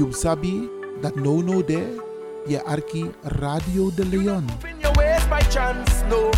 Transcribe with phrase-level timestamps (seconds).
[0.00, 0.64] You sabi
[1.00, 2.00] dat no no de
[2.46, 4.48] je arki Radio de Leon.
[5.48, 6.30] Chance, no.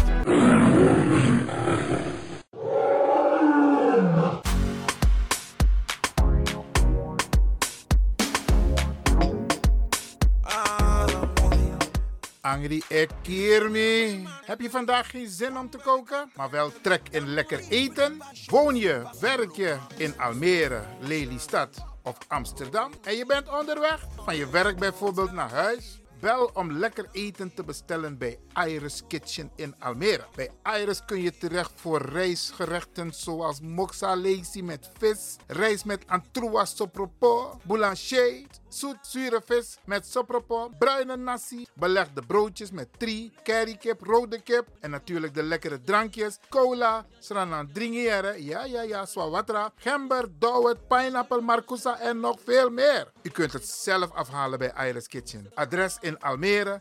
[12.41, 14.27] Angry Ekirmi.
[14.45, 18.23] Heb je vandaag geen zin om te koken, maar wel trek in lekker eten?
[18.47, 24.51] Woon je, werk je in Almere, Lelystad of Amsterdam en je bent onderweg van je
[24.51, 26.01] werk bijvoorbeeld naar huis?
[26.21, 30.25] Bel om lekker eten te bestellen bij Iris Kitchen in Almere.
[30.35, 30.51] Bij
[30.81, 37.61] Iris kun je terecht voor rijstgerechten zoals moxa lazy met vis, rijst met antroas sopropo,
[37.63, 44.69] boulanger, zoet zure vis met sopropo, bruine nasi, belegde broodjes met tri, currykip, rode kip
[44.81, 51.41] en natuurlijk de lekkere drankjes, cola, sranan dringiere, ja ja ja, swawatra, gember, dowet, pineapple,
[51.41, 53.13] marcousa en nog veel meer.
[53.23, 55.51] U kunt het zelf afhalen bij Iris Kitchen.
[55.55, 56.81] Adres in Almere,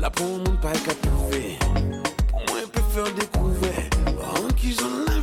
[0.00, 1.58] Là pour mon pas qu'à trouver,
[2.30, 3.90] pour moi peut faire découvrir.
[4.22, 5.18] En qui j'en la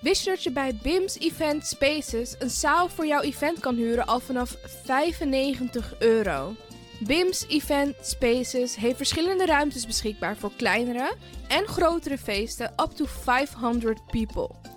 [0.00, 4.06] Wist je dat je bij BIMS Event Spaces een zaal voor jouw event kan huren
[4.06, 6.54] al vanaf 95 euro?
[6.98, 11.14] BIMS Event Spaces heeft verschillende ruimtes beschikbaar voor kleinere
[11.48, 14.76] en grotere feesten up to 500 people.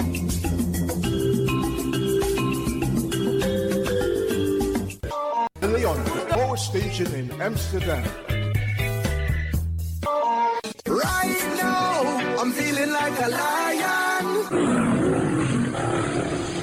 [6.71, 8.03] Station in Amsterdam.
[10.87, 14.25] Right now, I'm feeling like a lion.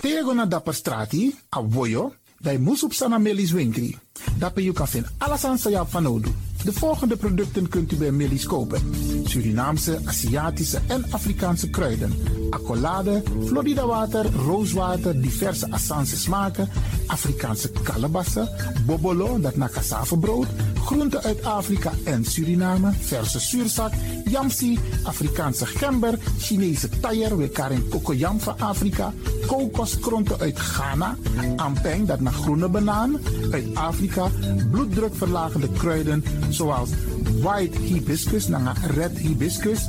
[0.01, 3.97] Tego na dapper strati, a voyo, dai musup sana melis winkri.
[4.39, 6.33] Dapper you kan vinden alles aan sa van nodu.
[6.65, 8.81] De volgende producten kunt u bij Melis kopen.
[9.25, 12.13] Surinaamse, Aziatische en Afrikaanse kruiden.
[12.51, 16.69] Accolade, Florida water, rooswater, diverse Assange smaken.
[17.07, 18.49] Afrikaanse kalebassen,
[18.87, 20.47] bobolo, dat na cassavebrood.
[20.85, 23.93] Groenten uit Afrika en Suriname, verse zuurzak,
[24.25, 29.13] yamsi, Afrikaanse gember, Chinese taier, we karin kokoyam van Afrika,
[29.47, 31.17] kokoskronten uit Ghana,
[31.57, 33.19] ampeng, dat naar groene banaan,
[33.51, 34.31] uit Afrika,
[34.71, 36.91] bloeddrukverlagende kruiden zoals
[37.43, 39.89] white hibiscus, naar red hibiscus,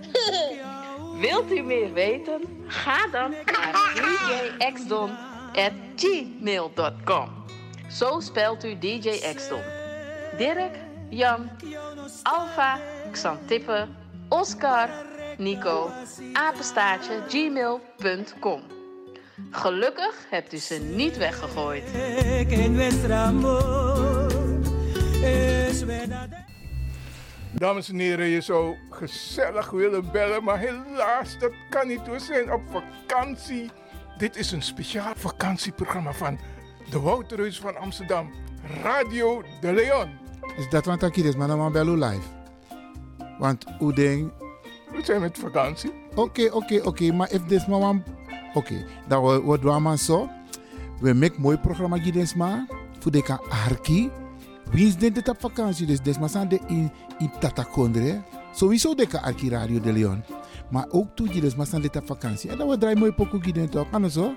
[1.20, 2.64] Wilt u meer weten?
[2.66, 3.92] Ga dan naar
[4.58, 7.28] djxdon.gmail.com
[7.90, 9.62] Zo spelt u DJ Xdon.
[10.36, 10.76] Dirk,
[11.08, 11.50] Jan,
[12.22, 12.78] Alfa,
[13.10, 13.88] Xantippe,
[14.28, 14.88] Oscar,
[15.36, 15.90] Nico,
[16.32, 18.62] apenstaartje, gmail.com.
[19.50, 21.84] Gelukkig hebt u ze niet weggegooid.
[27.52, 32.06] Dames en heren, je zou gezellig willen bellen, maar helaas, dat kan niet.
[32.06, 33.70] We zijn op vakantie.
[34.18, 36.38] Dit is een speciaal vakantieprogramma van
[36.90, 38.30] de Wouterhuis van Amsterdam,
[38.82, 40.10] Radio de Leon.
[40.56, 42.28] Is dat wat ik is, maar dan bellen live.
[43.38, 44.32] Want hoe ding.
[44.92, 45.92] We zijn met vakantie.
[46.14, 48.02] Oké, oké, oké, maar if this one.
[48.54, 50.28] Oké, dan we wat doen we zo.
[51.00, 52.66] We maken mooi programma gids maar.
[52.98, 54.10] Voor de kan arki.
[54.70, 55.86] Wie is dit op vakantie?
[55.86, 56.92] Dus des maar zijn de in
[57.22, 58.22] in Tatakondre.
[58.54, 60.22] Sowieso de arki Radio de Leon.
[60.70, 62.50] Maar ook toe gids maar zijn dit op vakantie.
[62.50, 63.86] En dan we draaien mooi pokoe gids toch?
[63.90, 64.34] Anders zo.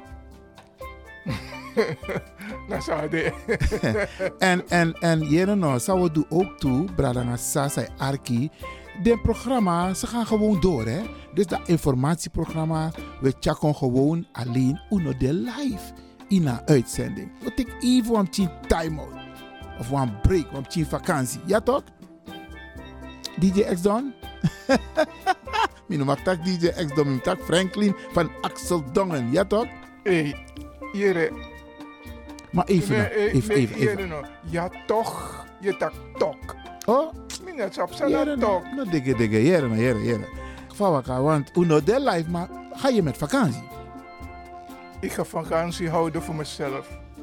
[2.70, 3.34] Dat zou de.
[4.40, 8.50] en en en jere nou, zou we doen ook toe, Bradanga Sasa Arki.
[9.04, 11.02] De programma, ze gaan gewoon door hè.
[11.34, 15.94] Dus dat informatieprogramma, we checken gewoon alleen uno de live
[16.28, 17.32] in een uitzending.
[17.44, 19.14] We take even een time out.
[19.80, 21.40] Of een break, een vakantie.
[21.46, 21.84] Ja toch?
[23.40, 24.14] DJ X Don?
[25.88, 29.32] Mijn noem tak DJ X Don, mijn tak Franklin van Axel Dongen.
[29.32, 29.68] Ja toch?
[30.04, 30.36] Hey,
[30.94, 31.32] jere.
[32.52, 34.08] Maar even, nou, even, even, even.
[34.08, 34.26] Nou.
[34.50, 36.56] Ja toch, je tak tok.
[36.86, 37.14] Oh?
[37.44, 38.64] Minets op zijn tok.
[38.76, 40.28] Nou, dikke, dikke, jere, jere, jere.
[40.74, 43.64] Vawaka, want uno de life, maar ga je met vakantie?
[45.00, 46.88] Ik ga vakantie houden voor mezelf.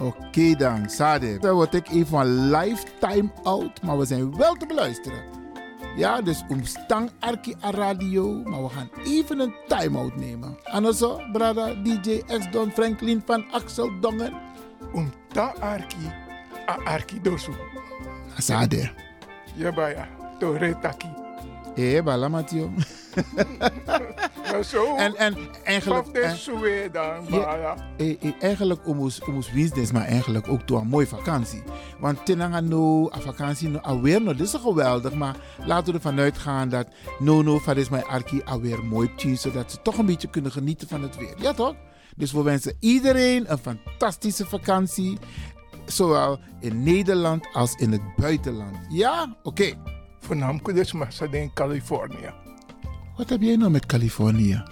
[0.00, 1.38] Oké dan, Sade.
[1.38, 5.22] Dan word ik even een lifetime out, maar we zijn wel te beluisteren.
[5.96, 10.56] Ja, dus omstang Arki a radio, maar we gaan even een time-out nemen.
[10.64, 11.02] Anders
[11.32, 14.32] brada DJ X Don Franklin van Axel Dongen.
[14.92, 16.12] Om ta Arki,
[16.68, 17.52] a Arki dosu.
[18.36, 18.90] Asade.
[19.54, 20.08] Ja, baya.
[20.38, 21.08] Tore taki.
[21.74, 22.70] Eh, bala Matio.
[22.70, 24.27] Maar zo.
[24.96, 26.06] En, en eigenlijk...
[27.28, 31.62] Ja, eh, eh, eigenlijk omus omus business, maar eigenlijk ook door een mooie vakantie.
[31.98, 36.18] Want tenanga no, a vakantie no, alweer no, dit is geweldig, maar laten we ervan
[36.18, 36.86] uitgaan dat
[37.18, 40.52] no no, van is mijn arki alweer mooi tien, zodat ze toch een beetje kunnen
[40.52, 41.34] genieten van het weer.
[41.38, 41.74] Ja toch?
[42.16, 45.18] Dus we wensen iedereen een fantastische vakantie,
[45.86, 48.76] zowel in Nederland als in het buitenland.
[48.88, 49.36] Ja?
[49.42, 49.72] Oké.
[50.20, 52.47] Voornamelijk dus maar in Californië.
[53.18, 54.62] Wat heb jij nou met Californië?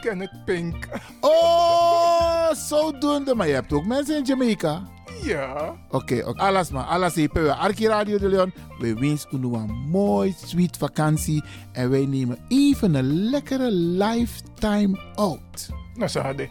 [0.00, 0.88] Kenneth Pink.
[1.20, 3.34] Oh, zodoende.
[3.34, 4.82] Maar je hebt ook mensen in Jamaica.
[5.22, 5.74] Ja.
[5.90, 6.40] Oké, oké.
[6.42, 6.84] alles maar.
[6.84, 8.52] Alles hier bij Arki Radio de Leon.
[8.78, 11.44] We wensen u een mooi, sweet vakantie.
[11.72, 15.68] En wij nemen even een lekkere lifetime out.
[15.94, 16.48] Nou, ze hadden.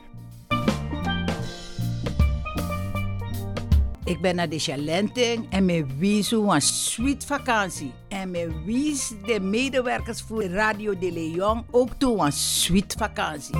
[4.06, 7.94] Ik ben naar de Chalenting en me wies een sweet vakantie.
[8.08, 13.56] En me wies de medewerkers voor Radio de Leon ook toe een sweet vakantie.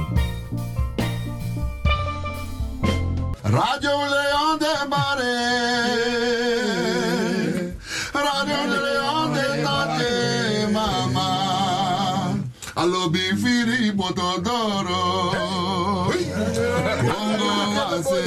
[3.44, 6.65] Radio Leon de Mare.
[12.86, 15.02] alobifiri potodoro
[17.08, 18.24] bongo wase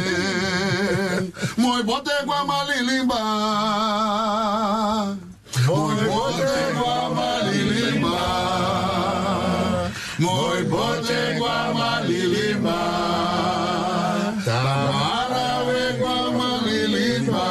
[1.62, 3.20] moi bote guamalilimba
[5.66, 8.16] moi bote guamalilimba
[10.18, 12.78] moi bote guamalilimba
[14.46, 17.46] tamara we guamalilimba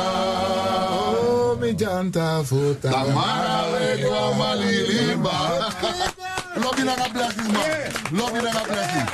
[1.61, 5.37] mi janta futa tamara we guamalilimba
[6.67, 7.63] Lobby na ga blessing, man.
[8.67, 9.09] Blessing.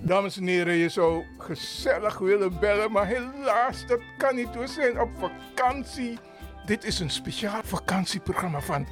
[0.00, 4.48] Dames en heren, je zou gezellig willen bellen, maar helaas, dat kan niet.
[4.54, 6.18] We zijn op vakantie.
[6.66, 8.86] Dit is een speciaal vakantieprogramma van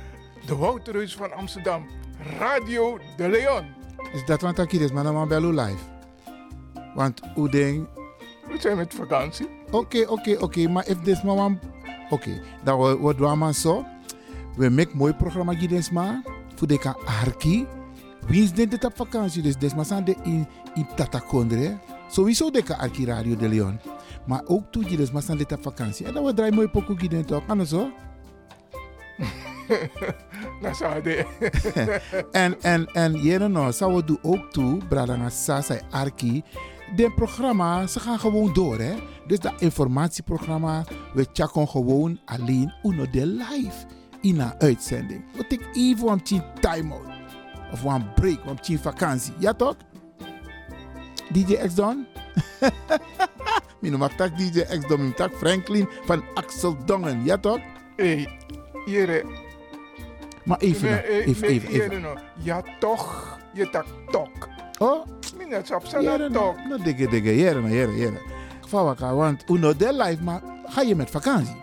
[0.47, 1.87] de Wouterhuis van Amsterdam,
[2.38, 3.66] Radio de Leon.
[4.12, 5.83] Is dat wat ik is, maar dan bel u live.
[6.95, 7.88] Want hoe denk...
[8.49, 9.49] We zijn met vakantie.
[9.71, 10.69] Oké, oké, oké.
[10.69, 11.59] Maar if this one...
[12.11, 13.87] Oké, dan we, we doen maar zo.
[14.56, 16.23] We maken mooi programma gides maar.
[16.54, 17.66] Voor de kan arki.
[18.26, 19.42] Wie is dit op vakantie?
[19.42, 21.78] Dus des maar zijn de in, in Tatakondre.
[22.09, 23.80] Sowieso de kan arki Radio de Leon.
[24.26, 26.06] Maar ook toe gides maar zijn dit op vakantie.
[26.06, 27.42] En dan we draaien mooi pokoe gides toch?
[27.47, 27.90] Anders zo?
[30.61, 31.26] Nou, ze hadden.
[32.42, 36.42] en, en, en jere nou, zou we doen ook toe, Bradanga Sasa Arki.
[36.97, 38.94] De programma, ze gaan gewoon door, hè.
[39.26, 43.87] Dus dat informatieprogramma, we checken gewoon alleen uno de live
[44.23, 45.25] in een uitzending.
[45.37, 47.07] We take even een tien time-out.
[47.73, 49.33] Of een break, een tien vakantie.
[49.38, 49.76] Ja toch?
[51.33, 52.07] DJ X Don?
[53.81, 57.25] Mijn mag tak DJ X Don, mijn tak Franklin van Axel Dongen.
[57.25, 57.61] Ja toch?
[57.97, 58.26] Hé,
[58.85, 59.25] hier.
[60.45, 62.00] Maar even, nou, even, even, even.
[62.00, 62.19] nou.
[62.43, 63.38] Ja, toch.
[63.52, 64.49] Je tak tok.
[64.79, 65.07] Oh?
[65.38, 66.57] Minnet op Jere, zijn tok.
[66.59, 68.21] no, no digge, digge, jere, jere, jere.
[68.69, 71.57] Fawaka, want uno de life, maar ga je met vakantie?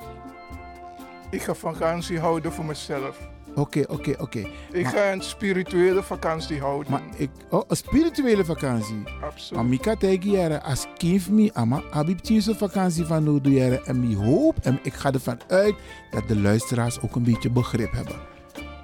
[1.31, 3.17] Ik ga vakantie houden voor mezelf.
[3.55, 4.39] Oké, oké, oké.
[4.71, 6.91] Ik Maar- ga een spirituele vakantie houden.
[6.91, 9.03] Maar ik, oh, een spirituele vakantie.
[9.21, 9.51] Absoluut.
[9.61, 13.81] Maar Mika tegen jere, als kind me, ama, abib tien vakantie van jere.
[13.83, 15.75] En ik hoop, en ik ga ervan uit,
[16.11, 18.15] dat de luisteraars ook een beetje begrip hebben.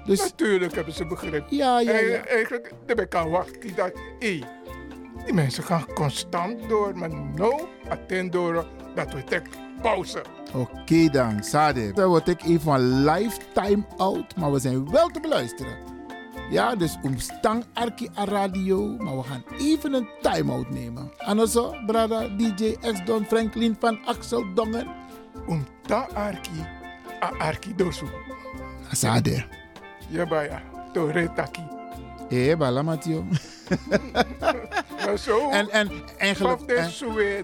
[0.04, 1.46] Dus, Natuurlijk hebben ze begrip.
[1.50, 1.98] Ja, ja, ja.
[1.98, 4.40] En Eigenlijk, daar ben ik aan wachten dat, hé,
[5.24, 9.24] die mensen gaan constant door, maar no, attend door, dat we
[9.82, 10.22] pauze.
[10.56, 11.92] Oké dan, Sade.
[11.92, 15.76] Dan word ik even een lifetime out, maar we zijn wel te beluisteren.
[16.50, 21.12] Ja, dus omstang Arki radio, maar we gaan even een time-out nemen.
[21.16, 24.86] En zo, brada DJ X Don Franklin van Axel Dongen.
[25.46, 26.66] Om ta Arki,
[27.22, 28.06] a Arki dosu.
[28.92, 29.44] Sade.
[30.08, 31.75] Ja, baya, tore taki.
[32.28, 33.24] Eh, bala Matio.
[35.06, 36.68] Maar zo, En, en eigenlijk...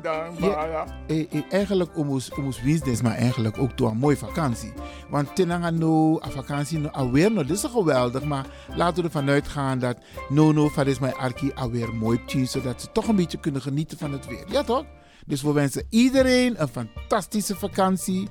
[0.03, 2.31] dan, Ja, eh, eh, eigenlijk omus
[2.65, 4.73] business, maar eigenlijk ook door een mooie vakantie.
[5.09, 9.29] Want tenanga no, a vakantie no, alweer no, dit is geweldig, maar laten we ervan
[9.29, 9.97] uitgaan dat
[10.29, 13.63] no no, van is mijn arki alweer mooi tien, zodat ze toch een beetje kunnen
[13.63, 14.45] genieten van het weer.
[14.49, 14.85] Ja toch?
[15.27, 18.29] Dus we wensen iedereen een fantastische vakantie,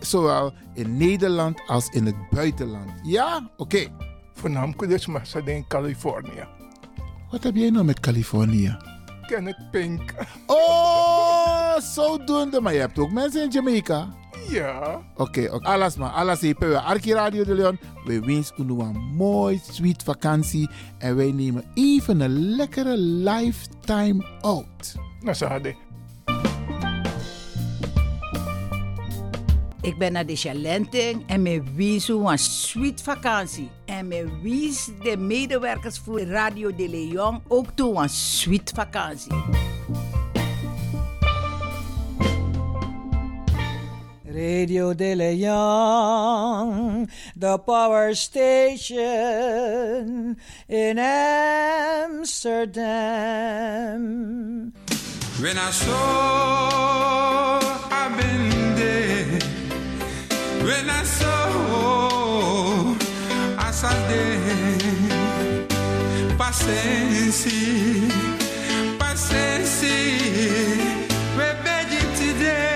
[0.00, 2.90] zowel in Nederland als in het buitenland.
[3.02, 3.50] Ja?
[3.56, 3.88] Oké.
[4.36, 6.46] Voornamelijk dus ze in Californië.
[7.30, 8.76] Wat heb jij nou met Californië?
[9.26, 10.14] Kenneth Pink.
[10.46, 12.60] Oh, zodoende.
[12.60, 14.08] Maar je hebt ook mensen in Jamaica.
[14.48, 15.02] Ja.
[15.16, 15.66] Oké, oké.
[15.66, 16.10] alles maar.
[16.10, 16.42] Alles
[16.84, 17.78] Arki Radio de Leon.
[18.04, 20.70] We wensen u een mooi, sweet vakantie.
[20.98, 24.94] En wij nemen even een lekkere lifetime out.
[25.20, 25.74] Nou,
[29.86, 33.70] Ik ben naar de Chalenting en me wies een sweet vakantie.
[33.84, 39.32] En me wies de medewerkers voor Radio de Leon ook toe een sweet vakantie.
[44.24, 48.88] Radio De Leon, the power station
[50.66, 50.98] in
[52.08, 52.72] Amsterdam.
[55.40, 59.15] When I saw I've been there,
[60.66, 61.46] when I saw
[63.66, 65.66] I saw there,
[66.36, 68.10] paciência,
[68.98, 69.94] paciência,
[71.38, 72.66] we beg you today.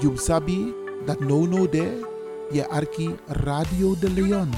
[0.00, 0.72] You sabi
[1.04, 2.00] dat no no there,
[2.48, 3.12] je arki
[3.44, 4.48] Radio de Leon.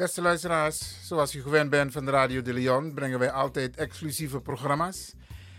[0.00, 4.40] Beste luisteraars, zoals u gewend bent van de Radio de Leon, brengen wij altijd exclusieve
[4.40, 5.14] programma's.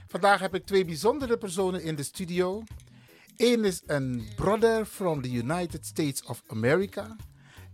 [0.08, 2.63] Vandaag heb ik twee bijzondere personen in de studio.
[3.38, 7.15] Eén is een brother from the United States of America.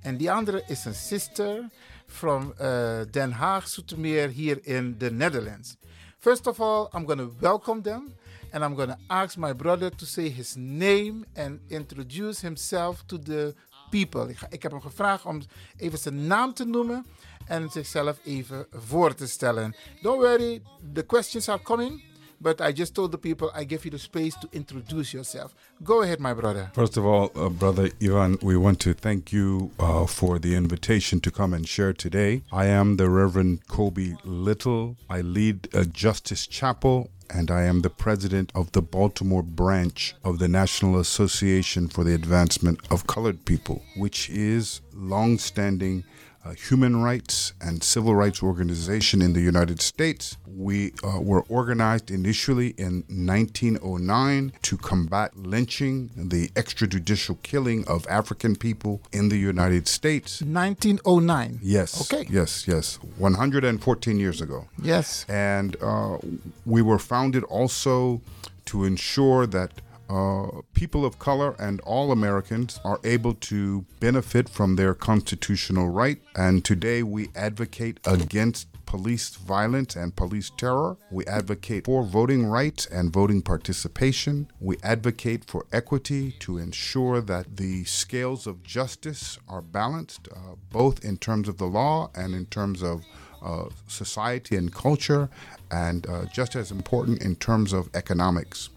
[0.02, 1.70] En die andere is een sister
[2.08, 5.76] from uh, Den Haag, Zoetermeer, hier in the Netherlands.
[6.20, 8.16] First of all, I'm going to welcome them.
[8.52, 13.20] And I'm going to ask my brother to say his name and introduce himself to
[13.20, 13.56] the
[13.90, 14.36] people.
[14.50, 15.42] Ik, heb hem gevraagd om
[15.78, 17.06] even zijn naam te noemen
[17.46, 19.76] en zichzelf even voor te stellen.
[20.02, 20.62] Don't worry,
[20.94, 22.04] the questions are coming.
[22.40, 25.56] But I just told the people I give you the space to introduce yourself.
[25.84, 26.70] Go ahead, my brother.
[26.74, 31.20] First of all, uh, Brother Ivan, we want to thank you uh, for the invitation
[31.22, 32.44] to come and share today.
[32.52, 34.98] I am the Reverend Kobe Little.
[35.10, 37.10] I lead a Justice Chapel.
[37.30, 42.14] And I am the president of the Baltimore branch of the National Association for the
[42.14, 46.04] Advancement of Colored People, which is long-standing
[46.48, 50.38] uh, human rights and civil rights organization in the United States.
[50.48, 58.56] We uh, were organized initially in 1909 to combat lynching, the extrajudicial killing of African
[58.56, 60.42] people in the United States.
[60.42, 61.60] 1909.
[61.62, 62.02] Yes.
[62.02, 62.28] Okay.
[62.30, 63.00] Yes, yes.
[63.18, 64.68] 114 years ago.
[64.82, 65.26] Yes.
[65.28, 66.18] And uh,
[66.66, 68.22] we were founded also
[68.66, 74.76] to ensure that uh, people of color and all Americans are able to benefit from
[74.76, 76.22] their constitutional right.
[76.36, 80.98] And today we advocate against police violence and police terror.
[81.12, 84.50] We advocate for voting rights and voting participation.
[84.60, 91.04] We advocate for equity to ensure that the scales of justice are balanced, uh, both
[91.04, 93.04] in terms of the law and in terms of
[93.44, 95.30] uh, society and culture,
[95.70, 98.70] and uh, just as important in terms of economics.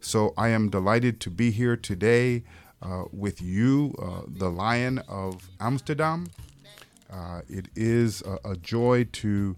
[0.00, 2.44] So I am delighted to be here today
[2.82, 6.28] uh, with you, uh, the Lion of Amsterdam.
[7.10, 9.56] Uh, it is a, a joy to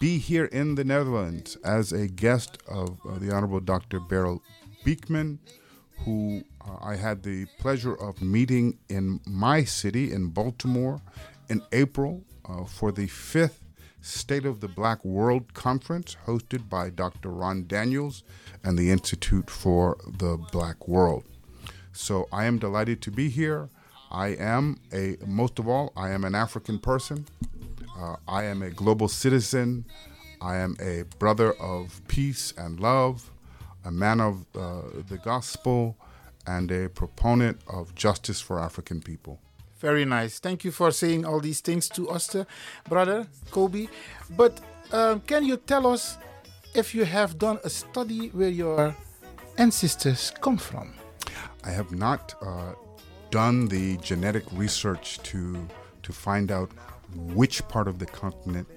[0.00, 4.00] be here in the Netherlands as a guest of uh, the Honorable Dr.
[4.00, 4.42] Beryl
[4.84, 5.38] Beekman,
[6.04, 11.02] who uh, I had the pleasure of meeting in my city, in Baltimore,
[11.48, 13.62] in April uh, for the fifth
[14.00, 17.30] State of the Black World Conference hosted by Dr.
[17.30, 18.22] Ron Daniels
[18.64, 21.24] and the Institute for the Black World.
[21.92, 23.68] So I am delighted to be here.
[24.10, 27.26] I am a, most of all, I am an African person.
[27.96, 29.84] Uh, I am a global citizen.
[30.40, 33.30] I am a brother of peace and love,
[33.84, 35.96] a man of uh, the gospel,
[36.46, 39.40] and a proponent of justice for African people.
[39.80, 40.38] Very nice.
[40.38, 42.44] Thank you for saying all these things to us, uh,
[42.86, 43.88] brother Kobe.
[44.36, 44.60] But
[44.92, 46.18] um, can you tell us
[46.74, 48.94] if you have done a study where your
[49.56, 50.92] ancestors come from?
[51.64, 52.74] I have not uh,
[53.30, 55.66] done the genetic research to
[56.02, 56.70] to find out
[57.34, 58.68] which part of the continent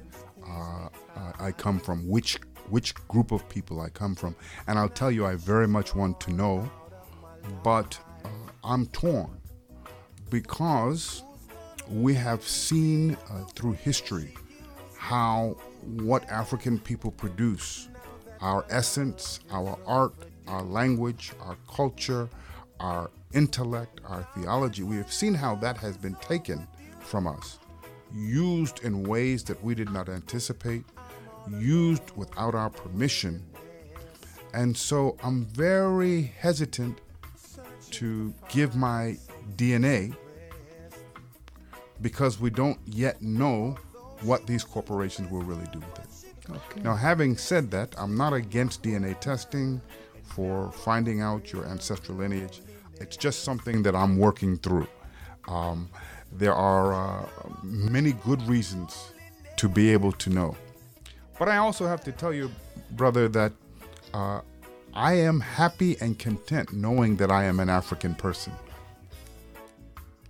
[0.48, 2.39] uh, uh, I come from, which
[2.70, 4.38] which group of people I come from,
[4.68, 6.72] and I'll tell you, I very much want to know,
[7.62, 8.30] but uh,
[8.63, 9.42] I'm torn
[10.34, 11.22] because
[11.88, 14.34] we have seen uh, through history
[14.98, 15.56] how
[16.00, 17.88] what African people produce,
[18.41, 20.15] our essence, our art,
[20.48, 22.28] our language, our culture,
[22.80, 26.67] our intellect, our theology, we have seen how that has been taken
[27.00, 27.60] from us,
[28.12, 30.84] used in ways that we did not anticipate,
[31.60, 33.46] used without our permission.
[34.56, 37.02] And so I'm very hesitant
[37.91, 39.15] to give my
[39.58, 40.15] DNA
[42.04, 43.76] because we don't yet know
[44.22, 46.52] what these corporations will really do with it.
[46.52, 46.82] Okay.
[46.82, 49.82] Now, having said that, I'm not against DNA testing
[50.22, 52.62] for finding out your ancestral lineage.
[53.00, 54.88] It's just something that I'm working through.
[55.48, 55.89] Um,
[56.32, 57.26] there are uh,
[57.63, 59.13] many good reasons
[59.58, 60.56] to be able to know.
[61.39, 62.52] But I also have to tell you,
[62.92, 63.54] brother, that
[64.13, 64.42] uh,
[64.94, 68.54] I am happy and content knowing that I am an African person.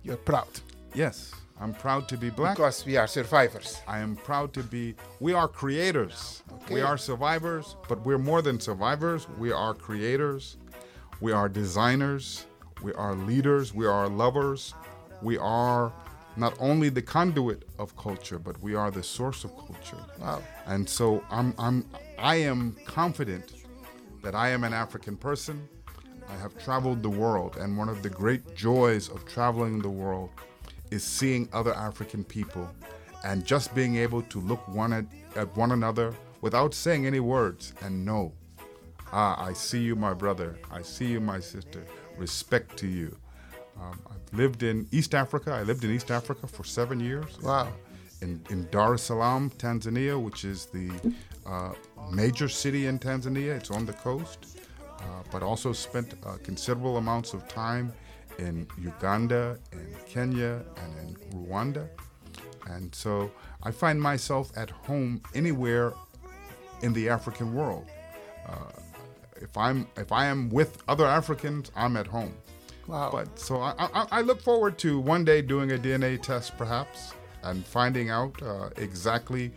[0.02, 0.48] You're proud.
[0.94, 2.56] Yes, I'm proud to be black.
[2.56, 3.80] Because we are survivors.
[3.86, 6.42] I am proud to be, we are creators.
[6.70, 9.28] We are survivors, but we're more than survivors.
[9.38, 10.56] We are creators.
[11.20, 12.46] We are designers.
[12.82, 13.72] We are leaders.
[13.72, 14.74] We are lovers.
[15.22, 15.92] We are
[16.36, 20.04] not only the conduit of culture, but we are the source of culture.
[20.20, 20.42] Wow.
[20.66, 21.88] And so I'm, I'm,
[22.18, 23.52] I am confident
[24.22, 25.68] that I am an African person.
[26.28, 30.30] I have traveled the world, and one of the great joys of traveling the world
[30.90, 32.70] is seeing other African people
[33.24, 35.04] and just being able to look one at,
[35.36, 38.32] at one another without saying any words and know,
[39.12, 40.58] ah, I see you, my brother.
[40.70, 41.84] I see you, my sister.
[42.18, 43.16] Respect to you.
[43.80, 45.52] Um, I've lived in East Africa.
[45.52, 47.40] I lived in East Africa for seven years.
[47.40, 47.72] Wow.
[48.20, 50.90] In, in Dar es Salaam, Tanzania, which is the
[51.46, 51.72] uh,
[52.10, 53.56] major city in Tanzania.
[53.56, 54.58] It's on the coast.
[55.04, 57.92] Uh, but also spent uh, considerable amounts of time
[58.38, 61.88] in Uganda, in Kenya, and in Rwanda.
[62.66, 63.30] And so
[63.62, 65.92] I find myself at home anywhere
[66.82, 67.86] in the African world.
[68.46, 68.70] Uh,
[69.40, 72.34] if I'm if I am with other Africans, I'm at home.
[72.86, 73.10] Wow.
[73.12, 77.14] But so I, I, I look forward to one day doing a DNA test, perhaps,
[77.42, 79.52] and finding out uh, exactly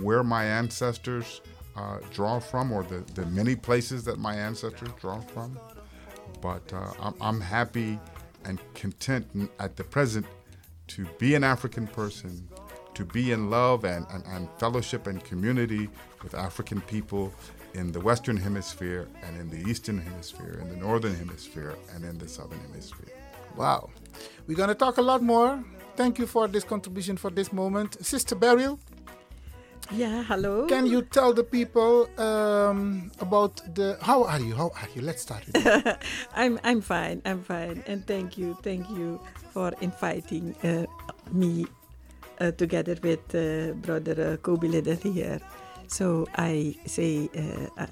[0.00, 1.40] where my ancestors
[1.76, 5.58] uh, draw from, or the, the many places that my ancestors draw from.
[6.40, 7.98] But uh, I'm, I'm happy
[8.44, 9.26] and content
[9.58, 10.26] at the present
[10.88, 12.48] to be an African person,
[12.94, 15.88] to be in love and, and, and fellowship and community
[16.22, 17.32] with African people
[17.74, 22.18] in the Western Hemisphere and in the Eastern Hemisphere, in the Northern Hemisphere, and in
[22.18, 23.08] the Southern Hemisphere.
[23.56, 23.90] Wow.
[24.46, 25.62] We're going to talk a lot more.
[25.96, 28.04] Thank you for this contribution for this moment.
[28.04, 28.78] Sister Beryl,
[29.90, 30.66] Yeah, hello.
[30.66, 33.98] can you tell the people um, about the.
[34.00, 34.54] How are you?
[34.54, 35.02] How are you?
[35.02, 35.42] Let's start.
[36.34, 37.20] I'm I'm fine.
[37.26, 39.20] I'm fine, and thank you, thank you
[39.52, 40.86] for inviting uh,
[41.30, 41.66] me
[42.40, 45.40] uh, together with uh, brother uh, Kobe Lidder here.
[45.88, 47.88] So I say uh, I,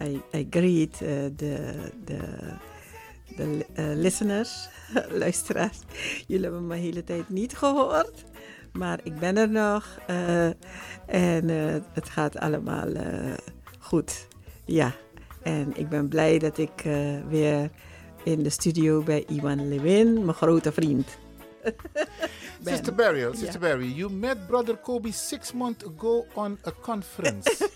[0.00, 2.58] I I greet uh, the the
[3.36, 4.68] de uh, listeners,
[5.22, 5.78] luisteraars.
[6.26, 8.24] Jullie hebben me de hele tijd niet gehoord.
[8.72, 9.98] Maar ik ben er nog.
[10.06, 10.46] eh,
[11.06, 13.34] en eh, het gaat allemaal eh,
[13.78, 14.26] goed.
[14.64, 14.92] Ja.
[15.42, 16.82] En ik ben blij dat ik
[17.28, 17.70] weer
[18.24, 21.08] in de studio bij Iwan Lewin, mijn grote vriend.
[22.64, 22.94] Sister
[23.34, 23.58] Sister Ja.
[23.58, 27.56] Beryl, you met Brother Kobe six months ago on a conference.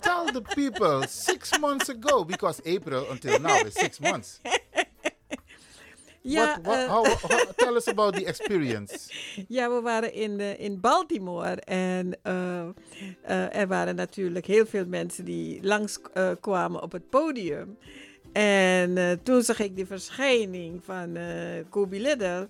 [0.00, 4.40] Tell the people six months ago, because April until now is six months.
[6.22, 9.10] Ja, What, what, eh, how, how, tell us about the experience.
[9.48, 15.24] Ja, we waren in, eh, in Baltimore en eh, er waren natuurlijk heel veel mensen
[15.24, 17.76] die langskwamen kwamen op het podium.
[18.32, 21.18] En toen zag ik die verschijning van
[21.68, 22.48] Kobe Lidder.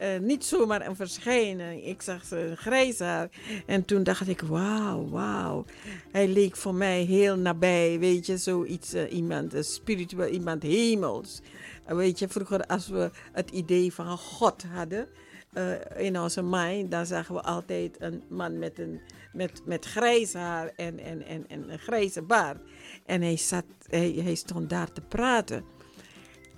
[0.00, 1.86] Eh, niet zomaar een verschijning.
[1.86, 3.28] Ik zag zijn grijs haar.
[3.66, 5.64] En toen dacht ik, wauw, wauw.
[6.12, 7.98] Hij leek voor mij heel nabij.
[7.98, 11.40] Weet je, zoiets, iemand, een spiritueel, iemand hemels.
[11.84, 15.08] Eh, weet je, vroeger als we het idee van God hadden
[15.52, 19.00] eh, in onze mind, dan zagen we altijd een man met, een,
[19.32, 22.58] met, met grijs haar en, en, en, en een grijze baard.
[23.06, 25.64] En hij, zat, hij, hij stond daar te praten.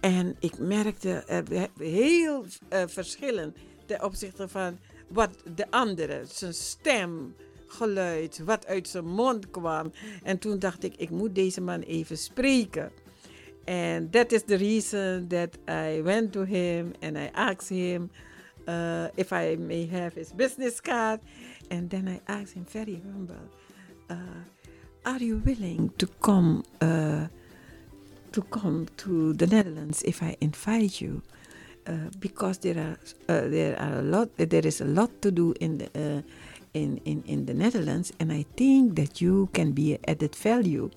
[0.01, 3.55] En ik merkte er heel uh, verschillen
[3.87, 7.35] ten opzichte van wat de andere, zijn stem,
[7.67, 9.93] geluid, wat uit zijn mond kwam.
[10.23, 12.93] En toen dacht ik, ik moet deze man even spreken.
[13.67, 18.11] And that is the reason that I went to him and I asked him
[18.67, 21.21] uh, if I may have his business card.
[21.71, 23.49] And then I asked him very humble,
[24.11, 24.15] uh,
[25.05, 27.27] are you willing to come uh,
[28.33, 31.23] to come to the Netherlands if I invite you?
[31.85, 32.99] Uh, because there are
[33.29, 36.23] uh, there are a lot there is a lot to do in the uh,
[36.75, 40.91] in, in in the Netherlands, and I think that you can be added value.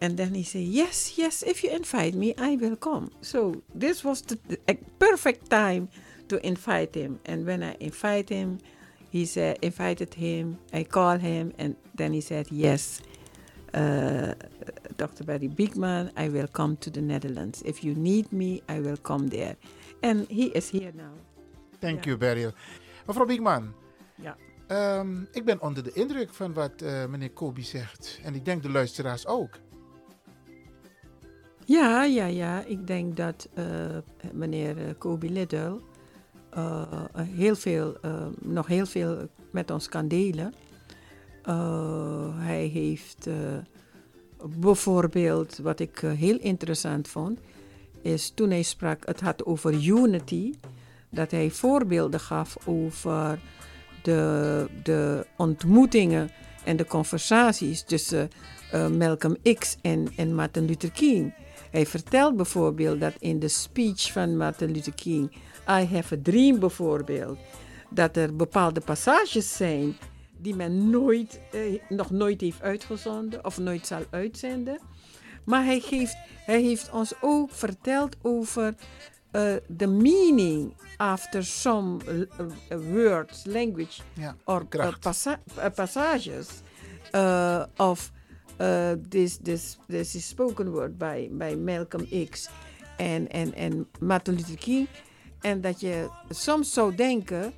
[0.00, 3.10] And then he said, Yes, yes, if you invite me, I will come.
[3.20, 4.58] So this was the, the
[4.98, 5.88] perfect time
[6.28, 7.18] to invite him.
[7.26, 8.58] And when I invite him,
[9.10, 13.02] he said, invited him, I called him, and then he said, Yes,
[13.74, 14.34] uh,
[14.96, 15.24] Dr.
[15.24, 17.62] Barry Bigman, I will come to the Netherlands.
[17.64, 19.56] If you need me, I will come there.
[20.02, 21.12] And he is here now.
[21.80, 22.52] Thank you, Beryl.
[23.06, 23.74] Mevrouw Bigman.
[24.14, 24.36] Ja.
[24.98, 28.20] Um, ik ben onder de indruk van wat uh, meneer Kobi zegt.
[28.22, 29.58] En ik denk de luisteraars ook.
[31.70, 32.64] Ja, ja, ja.
[32.66, 33.64] Ik denk dat uh,
[34.32, 35.72] meneer Kobi Liddell
[36.56, 36.82] uh,
[37.14, 37.96] heel veel,
[38.40, 40.54] nog heel veel met ons kan delen.
[42.36, 43.28] hij heeft
[44.58, 47.38] bijvoorbeeld, wat ik heel interessant vond,
[48.02, 50.54] is toen hij sprak, het had over unity,
[51.10, 53.38] dat hij voorbeelden gaf over
[54.02, 56.30] de, de ontmoetingen
[56.64, 58.30] en de conversaties tussen
[58.98, 61.32] Malcolm X en, en Martin Luther King.
[61.70, 65.30] Hij vertelt bijvoorbeeld dat in de speech van Martin Luther King,
[65.68, 67.38] I Have a Dream bijvoorbeeld,
[67.90, 69.96] dat er bepaalde passages zijn
[70.36, 74.78] die men nooit, eh, nog nooit heeft uitgezonden of nooit zal uitzenden.
[75.44, 78.74] Maar hij, geeft, hij heeft ons ook verteld over
[79.30, 84.66] de uh, meaning after some uh, words, language ja, or
[85.00, 85.40] passa
[85.74, 86.48] passages
[87.76, 88.10] of
[88.60, 89.78] uh, this, this,
[90.14, 92.48] is spoken word by, by Malcolm X
[92.96, 94.88] en, en, en Martin Luther King.
[95.40, 97.52] En dat je soms zou denken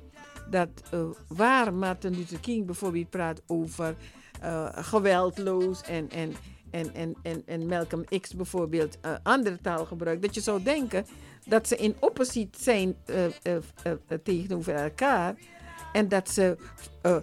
[0.49, 3.95] dat uh, waar Martin Luther King bijvoorbeeld praat over
[4.43, 6.33] uh, geweldloos en, en,
[6.71, 11.05] en, en, en, en Malcolm X bijvoorbeeld uh, andere taal gebruikt, dat je zou denken
[11.47, 12.95] dat ze in oppositie zijn
[14.23, 15.35] tegenover elkaar.
[15.93, 16.57] En dat ze
[17.05, 17.21] uh, uh,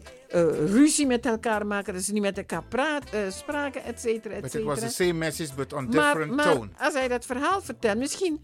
[0.73, 4.41] ruzie met elkaar maken, dat ze niet met elkaar praat, uh, spraken, et cetera, et
[4.41, 6.59] But it was the same message, but on different maar, tone.
[6.59, 8.41] Maar als hij dat verhaal vertelt, misschien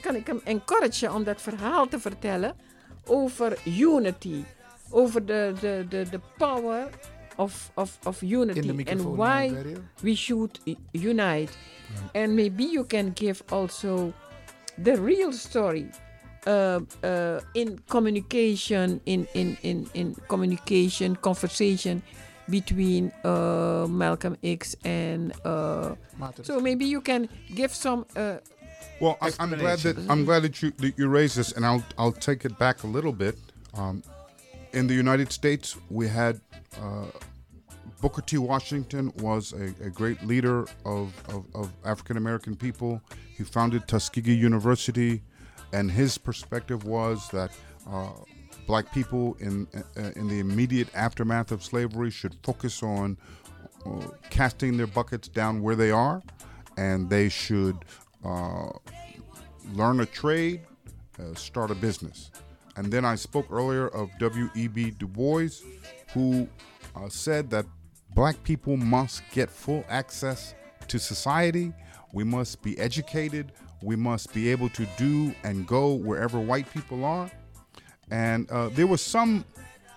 [0.00, 2.54] kan ik hem encouragen om dat verhaal te vertellen
[3.04, 4.44] over unity.
[4.94, 6.88] Over de, de, de, de power
[7.36, 8.90] of, of, of unity.
[8.90, 9.54] And why
[10.02, 11.52] we should unite.
[12.12, 12.22] Yeah.
[12.22, 14.12] And maybe you can give also
[14.82, 15.90] the real story.
[16.46, 22.02] Uh, uh, in communication, in, in, in, in communication, conversation
[22.50, 25.32] between uh, Malcolm X and
[26.42, 28.04] so maybe you can give some.
[29.00, 31.84] well, I, am glad that I'm glad that you that you raised this, and I'll
[31.96, 33.38] I'll take it back a little bit.
[33.74, 34.02] Um,
[34.72, 36.40] in the United States, we had
[38.02, 38.36] Booker T.
[38.36, 43.00] Washington was a, a great leader of, of, of African American people.
[43.38, 45.22] He founded Tuskegee University
[45.72, 47.50] and his perspective was that
[47.88, 48.10] uh,
[48.66, 53.16] black people in uh, in the immediate aftermath of slavery should focus on
[53.86, 56.22] uh, casting their buckets down where they are,
[56.76, 57.76] and they should
[58.24, 58.70] uh,
[59.72, 60.60] learn a trade,
[61.18, 62.30] uh, start a business.
[62.76, 64.92] And then I spoke earlier of W.E.B.
[64.92, 65.50] Du Bois,
[66.14, 66.48] who
[66.96, 67.66] uh, said that
[68.14, 70.54] black people must get full access
[70.88, 71.72] to society.
[72.12, 73.52] We must be educated.
[73.82, 77.30] We must be able to do and go wherever white people are.
[78.10, 79.44] And uh, there was some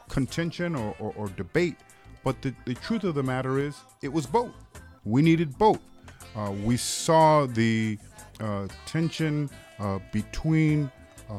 [0.09, 1.75] contention or, or, or debate,
[2.23, 4.51] but the, the, truth of the matter is it was both.
[5.03, 5.79] We needed both.
[6.35, 7.97] Uh, we saw the
[8.39, 10.91] uh, tension uh, between
[11.29, 11.33] uh,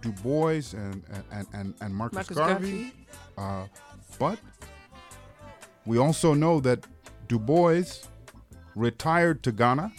[0.00, 2.92] Du Bois and, and, and, and Marcus, Marcus Garvey,
[3.36, 3.66] uh,
[4.18, 4.38] but
[5.86, 6.86] we also know that
[7.28, 7.84] Du Bois
[8.74, 9.92] retired to Ghana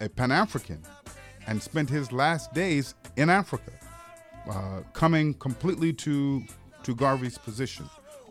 [0.00, 0.82] a Pan African
[1.46, 3.72] and spent his last days in Africa,
[4.50, 6.42] uh, coming completely to,
[6.82, 7.88] to Garvey's position.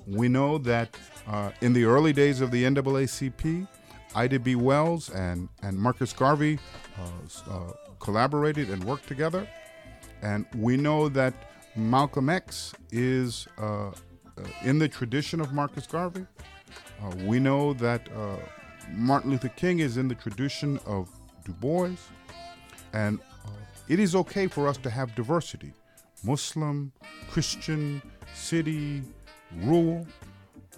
[0.07, 3.67] We know that uh, in the early days of the NAACP,
[4.15, 4.55] Ida B.
[4.55, 6.57] Wells and, and Marcus Garvey
[6.97, 9.47] uh, collaborated and worked together.
[10.21, 11.33] And we know that
[11.75, 13.91] Malcolm X is uh,
[14.63, 16.25] in the tradition of Marcus Garvey.
[17.01, 18.37] Uh, we know that uh,
[18.91, 21.09] Martin Luther King is in the tradition of
[21.49, 21.97] Du Bois.
[22.93, 23.19] And
[23.87, 25.73] it is okay for us to have diversity
[26.23, 26.91] Muslim,
[27.29, 28.01] Christian,
[28.33, 29.01] city,
[29.63, 30.05] rural,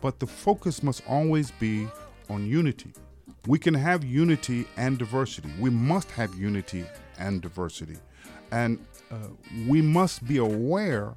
[0.01, 1.87] but the focus must always be
[2.29, 2.93] on unity.
[3.47, 5.49] We can have unity and diversity.
[5.59, 6.85] We must have unity
[7.17, 7.97] and diversity.
[8.51, 9.15] And uh,
[9.67, 11.15] we must be aware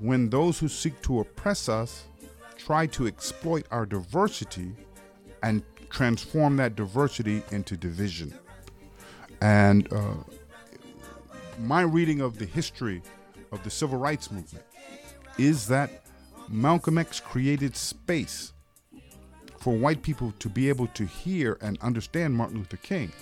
[0.00, 2.04] when those who seek to oppress us
[2.56, 4.72] try to exploit our diversity
[5.44, 8.34] and transform that diversity into division.
[9.40, 10.14] And uh,
[11.60, 13.02] my reading of the history
[13.52, 14.64] of the civil rights movement
[15.38, 16.02] is that
[16.48, 18.52] Malcolm X created space
[19.58, 23.12] for white people to be able to hear and understand Martin Luther King.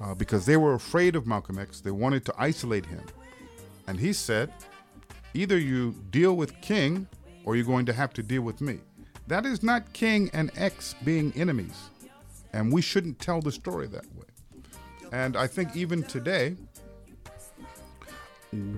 [0.00, 3.02] Uh, because they were afraid of Malcolm X, they wanted to isolate him.
[3.86, 4.52] And he said,
[5.34, 7.06] either you deal with King
[7.44, 8.78] or you're going to have to deal with me.
[9.26, 11.90] That is not King and X being enemies.
[12.52, 14.29] And we shouldn't tell the story that way.
[15.12, 16.56] And I think even today,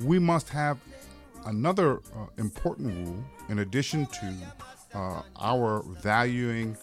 [0.05, 0.79] we must have
[1.47, 4.35] another uh, important rule in addition to
[4.95, 6.77] uh, our valuing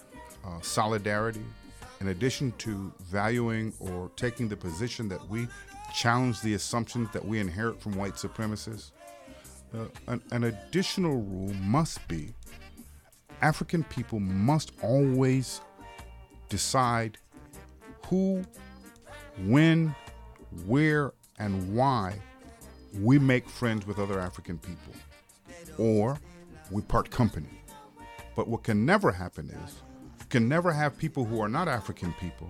[0.46, 1.44] uh, solidarity,
[2.02, 5.48] in addition to valuing or taking the position that we
[5.96, 8.92] challenge the assumptions that we inherit from white supremacists.
[9.74, 12.34] Uh, an, an additional rule must be
[13.42, 15.62] African people must always
[16.50, 17.18] decide
[18.08, 18.44] who,
[19.46, 19.96] when,
[20.66, 22.16] where, and why
[23.00, 24.94] we make friends with other African people
[25.78, 26.20] or
[26.72, 27.48] we part company.
[28.36, 29.82] But what can never happen is
[30.20, 32.50] you can never have people who are not African people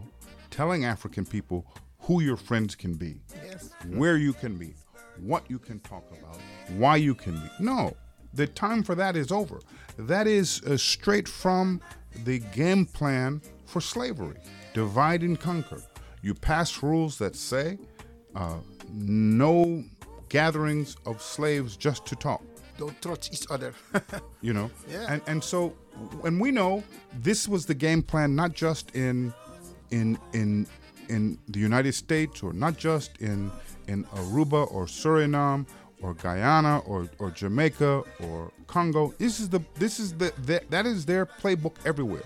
[0.50, 1.66] telling African people
[2.02, 3.70] who your friends can be, Yes.
[3.88, 4.76] where you can meet,
[5.20, 6.38] what you can talk about,
[6.78, 7.52] why you can meet.
[7.60, 7.96] No,
[8.34, 9.60] the time for that is over.
[9.98, 11.82] That is uh, straight from
[12.26, 14.38] the game plan for slavery
[14.74, 15.82] divide and conquer.
[16.22, 17.78] You pass rules that say
[18.36, 18.58] uh,
[18.94, 19.84] no
[20.30, 22.42] gatherings of slaves just to talk.
[22.78, 23.74] Don't touch each other.
[24.42, 25.06] you know Yeah.
[25.10, 25.74] and and so
[26.24, 26.84] and we know
[27.22, 29.34] this was the game plan not just in
[29.92, 30.66] in in
[31.10, 33.52] in the united states or not just in
[33.88, 35.66] in aruba or suriname
[36.02, 40.86] or guyana or, or jamaica or congo this is the this is the, the that
[40.86, 42.22] is their playbook everywhere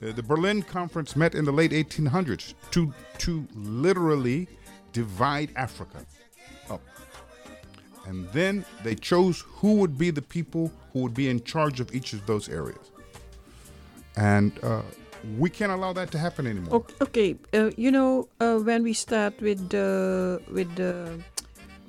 [0.00, 4.48] the, the berlin conference met in the late 1800s to to literally
[4.92, 6.04] divide africa
[6.70, 6.80] up
[8.08, 11.94] and then they chose who would be the people who would be in charge of
[11.94, 12.90] each of those areas.
[14.16, 14.82] And uh,
[15.36, 16.86] we can't allow that to happen anymore.
[17.02, 21.20] Okay, uh, you know, uh, when we start with the with the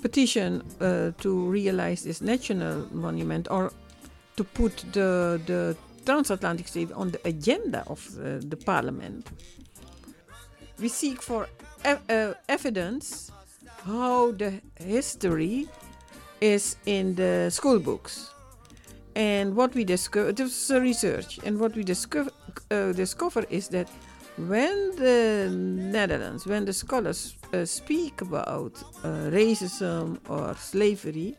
[0.02, 3.72] petition uh, to realize this national monument or
[4.36, 5.76] to put the the
[6.10, 9.24] transatlantic slave on the agenda of uh, the parliament,
[10.80, 11.46] we seek for
[11.84, 13.30] uh, evidence
[13.84, 15.68] how the history
[16.40, 18.34] is in the school books.
[19.14, 22.30] And what we discover, this research, and what we discover,
[22.70, 23.88] uh, discover is that
[24.36, 25.48] when the
[25.96, 31.36] Netherlands, when the scholars uh, speak about uh, racism or slavery,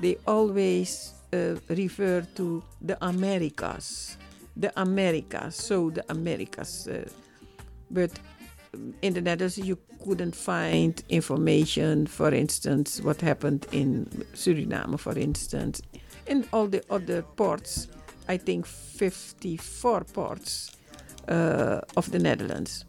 [0.00, 4.16] they always uh, refer to the Americas.
[4.56, 6.88] The Americas, so the Americas.
[6.88, 7.08] Uh,
[7.90, 8.10] but
[9.02, 15.82] in the Netherlands, you couldn't find information, for instance, what happened in Suriname, for instance.
[16.26, 17.88] In all the other ports,
[18.28, 20.76] I think 54 ports
[21.28, 22.84] uh, of the Netherlands.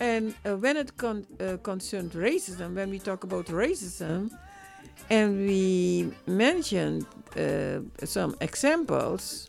[0.00, 4.30] And uh, when it con- uh, concerned racism, when we talk about racism,
[5.10, 9.48] and we mentioned uh, some examples,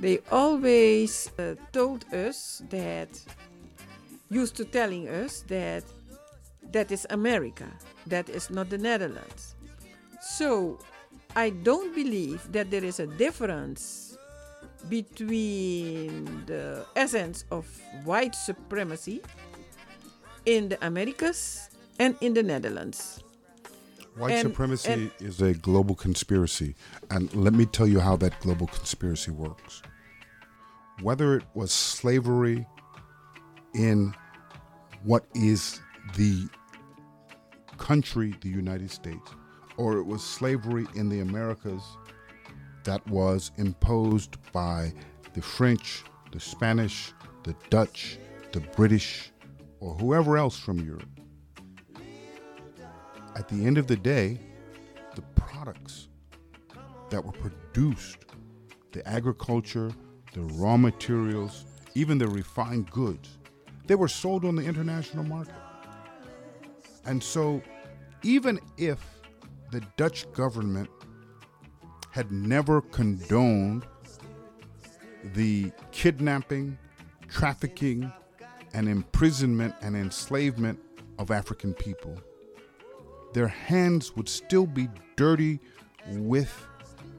[0.00, 3.08] they always uh, told us that
[4.30, 5.84] used to telling us that
[6.72, 7.66] that is America,
[8.06, 9.54] that is not the Netherlands.
[10.20, 10.78] So
[11.34, 14.18] I don't believe that there is a difference
[14.88, 17.66] between the essence of
[18.04, 19.22] white supremacy
[20.44, 23.22] in the Americas and in the Netherlands.
[24.16, 26.74] White And- supremacy and- is a global conspiracy.
[27.10, 29.82] And let me tell you how that global conspiracy works.
[31.02, 32.66] Whether it was slavery
[33.74, 34.14] in
[35.04, 35.80] what is
[36.16, 36.48] the
[37.76, 39.30] country, the United States,
[39.76, 41.82] or it was slavery in the Americas
[42.84, 44.94] that was imposed by
[45.34, 47.12] the French, the Spanish,
[47.42, 48.18] the Dutch,
[48.52, 49.30] the British,
[49.80, 51.15] or whoever else from Europe.
[53.36, 54.40] At the end of the day,
[55.14, 56.08] the products
[57.10, 58.24] that were produced,
[58.92, 59.92] the agriculture,
[60.32, 63.36] the raw materials, even the refined goods,
[63.86, 65.54] they were sold on the international market.
[67.04, 67.62] And so,
[68.22, 69.04] even if
[69.70, 70.88] the Dutch government
[72.10, 73.86] had never condoned
[75.34, 76.78] the kidnapping,
[77.28, 78.10] trafficking,
[78.72, 80.80] and imprisonment and enslavement
[81.18, 82.18] of African people,
[83.36, 85.60] their hands would still be dirty
[86.08, 86.50] with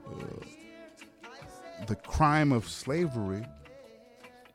[0.08, 0.16] uh,
[1.86, 3.46] the crime of slavery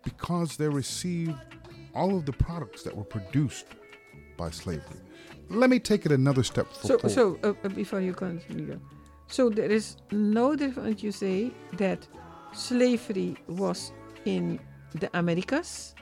[0.03, 1.39] because they received
[1.95, 3.67] all of the products that were produced
[4.37, 5.01] by slavery.
[5.51, 7.15] Let me take it another step So, forward.
[7.15, 8.81] so uh, uh, before you continue,
[9.29, 11.01] so there is no difference.
[11.01, 12.09] You say that
[12.53, 13.93] slavery was
[14.25, 14.59] in
[14.97, 15.95] the Americas,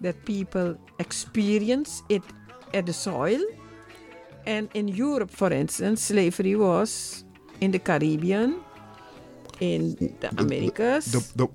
[0.00, 2.24] that people experience it
[2.74, 3.40] at the soil,
[4.46, 7.24] and in Europe, for instance, slavery was
[7.60, 8.56] in the Caribbean,
[9.60, 11.12] in the Americas.
[11.12, 11.48] The, the,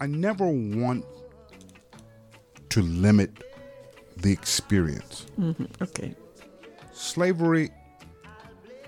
[0.00, 1.04] I never want
[2.70, 3.30] to limit
[4.16, 5.26] the experience.
[5.38, 6.14] Mhm, Okay.
[6.92, 7.70] Slavery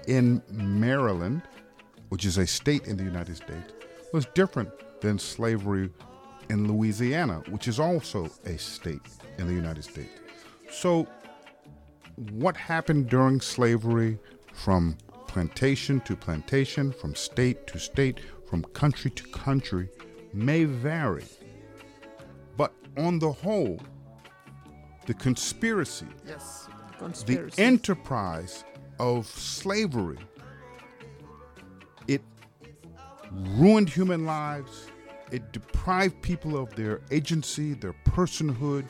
[0.06, 1.42] in Maryland,
[2.10, 3.72] which is a state in the United States,
[4.12, 4.70] was different
[5.00, 5.90] than slavery
[6.50, 9.00] in Louisiana, which is also a state
[9.38, 10.20] in the United States.
[10.70, 11.06] So,
[12.16, 14.18] what happened during slavery
[14.52, 14.96] from
[15.26, 19.88] plantation to plantation, from state to state, from country to country
[20.32, 21.24] may vary.
[22.56, 23.80] But on the whole,
[25.06, 26.68] the conspiracy, Yes.
[27.26, 28.64] the enterprise
[29.00, 30.18] of slavery,
[32.06, 32.22] it
[33.32, 34.86] ruined human lives.
[35.32, 38.86] It deprived people of their agency, their personhood,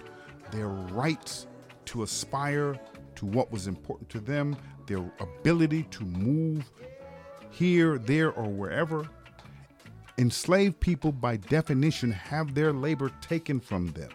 [0.50, 1.46] their rights
[1.86, 2.78] to aspire
[3.16, 4.56] to what was important to them,
[4.86, 6.70] their ability to move
[7.50, 9.08] here, there, or wherever.
[10.18, 14.10] Enslaved people, by definition, have their labor taken from them,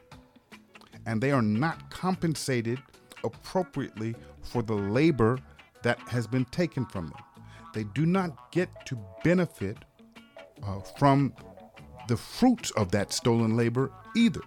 [1.05, 2.81] and they are not compensated
[3.23, 5.37] appropriately for the labor
[5.83, 7.19] that has been taken from them.
[7.73, 9.77] They do not get to benefit
[10.63, 11.33] uh, from
[12.07, 14.41] the fruits of that stolen labor either.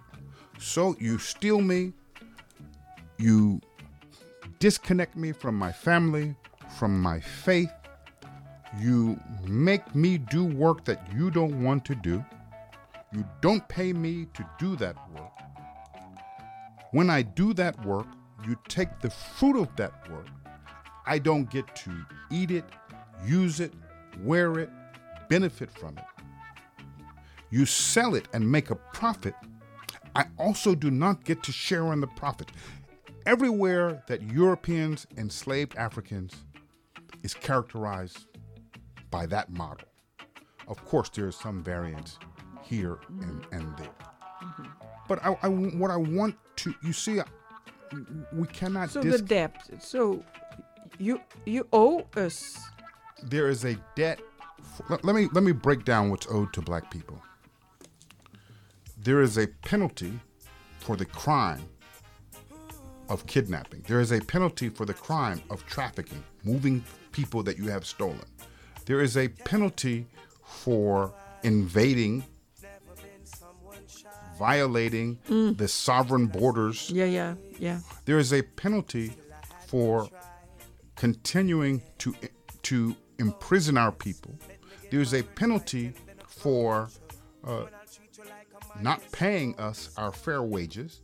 [0.59, 1.93] So you steal me,
[3.17, 3.61] you
[4.59, 6.35] disconnect me from my family,
[6.77, 7.71] from my faith,
[8.79, 12.23] you make me do work that you don't want to do,
[13.11, 15.31] you don't pay me to do that work.
[16.91, 18.07] When I do that work,
[18.47, 20.27] you take the fruit of that work.
[21.05, 21.91] I don't get to
[22.31, 22.65] eat it,
[23.25, 23.73] use it,
[24.21, 24.69] wear it,
[25.29, 26.03] benefit from it.
[27.49, 29.35] You sell it and make a profit.
[30.15, 32.51] I also do not get to share in the profit.
[33.25, 36.33] Everywhere that Europeans enslaved Africans
[37.23, 38.25] is characterized
[39.11, 39.87] by that model.
[40.67, 42.17] Of course, there is some variance
[42.63, 43.87] here and, and there.
[44.41, 44.63] Mm-hmm.
[45.07, 47.19] But I, I- what I want to, you see,
[48.33, 49.55] we cannot So dis- the debt.
[49.79, 50.23] So
[50.99, 52.57] you you owe us.
[53.23, 54.19] there is a debt.
[54.59, 57.21] f- let, let me let me break down what's owed to black people.
[58.97, 60.19] There is a penalty
[60.79, 61.63] for the crime
[63.09, 63.83] of kidnapping.
[63.87, 68.19] There is a penalty for the crime of trafficking, moving people that you have stolen.
[68.85, 70.07] There is a penalty
[70.43, 72.23] for invading,
[74.37, 75.57] violating Mm.
[75.57, 77.79] the sovereign borders Yeah, yeah, yeah.
[78.05, 79.13] there is a penalty
[79.67, 80.09] for
[80.95, 82.15] continuing to
[82.63, 84.33] to imprison our people.
[84.89, 85.93] There is a penalty
[86.27, 86.89] for
[87.43, 87.65] uh,
[88.79, 91.01] not paying us our fair wages.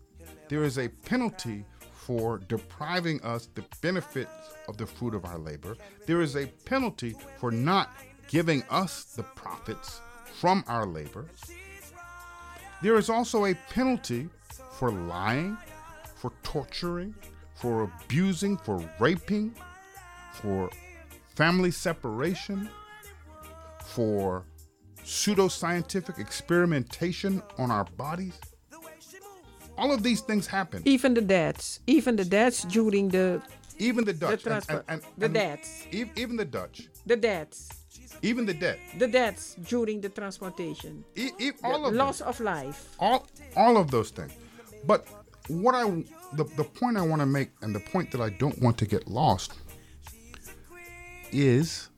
[0.48, 1.66] There is a penalty
[2.10, 4.32] for depriving us the benefits
[4.68, 5.78] of the fruit of our labor.
[6.08, 7.92] There is a penalty for not
[8.28, 10.02] giving us the profits
[10.40, 11.28] from our labor.
[12.82, 14.28] There is also a penalty
[14.72, 15.56] for lying,
[16.16, 17.14] for torturing,
[17.54, 19.54] for abusing, for raping,
[20.34, 20.72] for
[21.36, 22.72] family separation,
[23.86, 24.48] for
[25.04, 28.40] pseudoscientific experimentation on our bodies.
[29.80, 30.82] All of these things happen.
[30.86, 31.80] Even the debts.
[31.88, 33.42] Even the debts during the.
[33.78, 34.44] Even the Dutch.
[34.44, 35.70] The and- and- the and debts.
[35.92, 36.90] e- Even the Dutch.
[37.06, 37.70] The debts.
[38.22, 38.78] Even the debt.
[38.98, 41.06] The debts during the transportation.
[41.16, 42.80] E- e- all the of loss of life.
[43.00, 43.26] all
[43.56, 44.34] all of those things
[44.86, 45.00] but
[45.48, 45.84] what i
[46.40, 48.86] the, the point i want to make and the point that i don't want to
[48.86, 49.52] get lost
[51.32, 51.90] is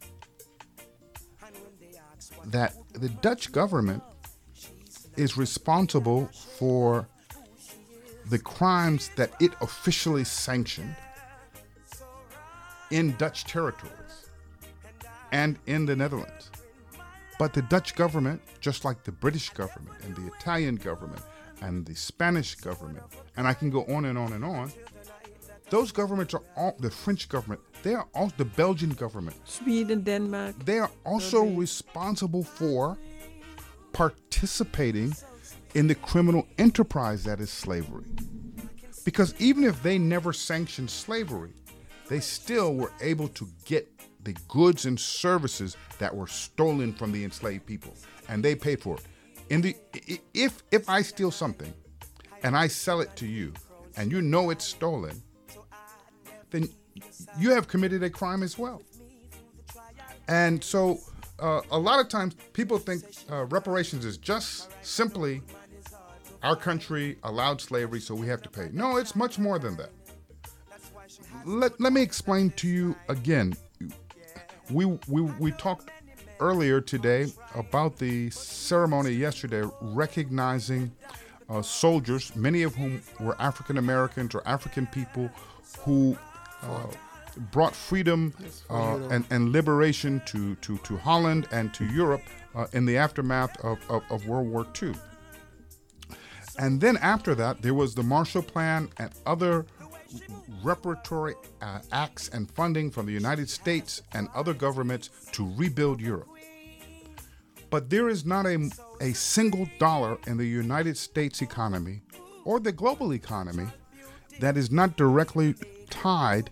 [2.45, 4.01] that the dutch government
[5.17, 6.27] is responsible
[6.57, 7.07] for
[8.31, 10.95] the crimes that it officially sanctioned
[12.89, 14.29] in dutch territories
[15.31, 16.51] and in the netherlands
[17.41, 21.23] but the Dutch government, just like the British government and the Italian government
[21.63, 23.03] and the Spanish government,
[23.35, 24.71] and I can go on and on and on.
[25.71, 27.59] Those governments are all the French government.
[27.81, 29.37] They are all the Belgian government.
[29.45, 30.63] Sweden, Denmark.
[30.65, 32.99] They are also responsible for
[33.91, 35.15] participating
[35.73, 38.05] in the criminal enterprise that is slavery.
[39.05, 41.53] Because even if they never sanctioned slavery,
[42.07, 43.87] they still were able to get
[44.23, 47.93] the goods and services that were stolen from the enslaved people,
[48.27, 49.03] and they paid for it.
[49.49, 49.75] In the
[50.33, 51.73] if if I steal something,
[52.43, 53.53] and I sell it to you,
[53.97, 55.21] and you know it's stolen,
[56.51, 56.69] then
[57.37, 58.81] you have committed a crime as well.
[60.27, 60.99] And so,
[61.39, 65.41] uh, a lot of times, people think uh, reparations is just simply
[66.43, 68.69] our country allowed slavery, so we have to pay.
[68.71, 69.91] No, it's much more than that.
[71.45, 73.53] Let, let me explain to you again.
[74.69, 75.89] We, we, we talked
[76.39, 80.91] earlier today about the ceremony yesterday recognizing
[81.49, 85.29] uh, soldiers, many of whom were African Americans or African people
[85.79, 86.17] who
[86.63, 86.87] uh,
[87.51, 88.33] brought freedom
[88.69, 92.23] uh, and, and liberation to, to, to Holland and to Europe
[92.55, 94.93] uh, in the aftermath of, of, of World War II.
[96.61, 99.65] And then after that, there was the Marshall Plan and other
[100.63, 106.29] reparatory uh, acts and funding from the United States and other governments to rebuild Europe.
[107.71, 112.03] But there is not a, a single dollar in the United States economy
[112.45, 113.65] or the global economy
[114.39, 115.55] that is not directly
[115.89, 116.51] tied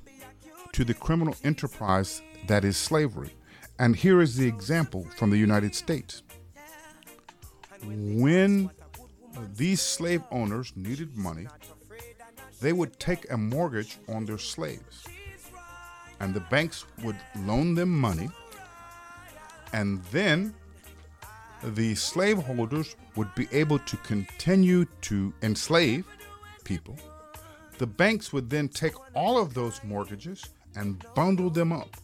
[0.74, 3.30] to the criminal enterprise that is slavery.
[3.78, 6.24] And here is the example from the United States.
[7.84, 8.72] When
[9.56, 11.48] these slave owners needed money,
[12.62, 15.06] they would take a mortgage on their slaves.
[16.20, 18.30] And the banks would loan them money.
[19.72, 20.54] And then
[21.64, 26.06] the slaveholders would be able to continue to enslave
[26.64, 26.98] people.
[27.78, 30.44] The banks would then take all of those mortgages
[30.76, 31.96] and bundle them up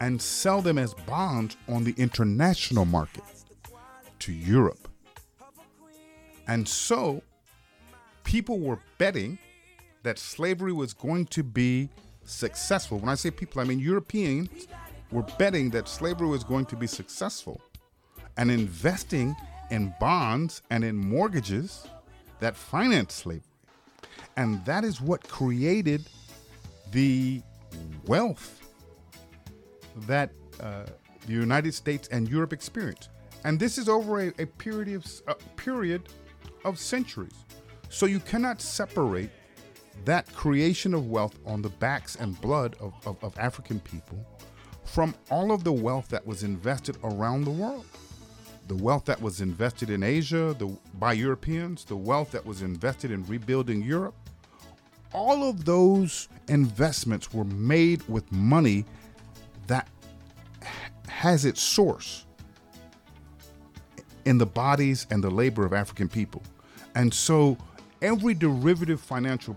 [0.00, 3.22] and sell them as bonds on the international market
[4.20, 4.89] to Europe.
[6.50, 7.22] And so
[8.24, 9.38] people were betting
[10.02, 11.88] that slavery was going to be
[12.24, 12.98] successful.
[12.98, 14.66] When I say people, I mean Europeans
[15.12, 17.60] were betting that slavery was going to be successful
[18.36, 19.36] and investing
[19.70, 21.86] in bonds and in mortgages
[22.40, 23.44] that financed slavery.
[24.36, 26.08] And that is what created
[26.90, 27.42] the
[28.06, 28.66] wealth
[30.08, 30.86] that uh,
[31.26, 33.08] the United States and Europe experienced.
[33.44, 34.96] And this is over a, a period
[35.28, 36.02] of period
[36.64, 37.44] of centuries.
[37.88, 39.30] So you cannot separate
[40.04, 44.24] that creation of wealth on the backs and blood of, of, of African people
[44.84, 47.84] from all of the wealth that was invested around the world.
[48.68, 53.10] The wealth that was invested in Asia the, by Europeans, the wealth that was invested
[53.10, 54.14] in rebuilding Europe,
[55.12, 58.84] all of those investments were made with money
[59.66, 59.88] that
[61.08, 62.26] has its source
[64.24, 66.42] in the bodies and the labor of African people.
[66.94, 67.56] And so
[68.02, 69.56] every derivative financial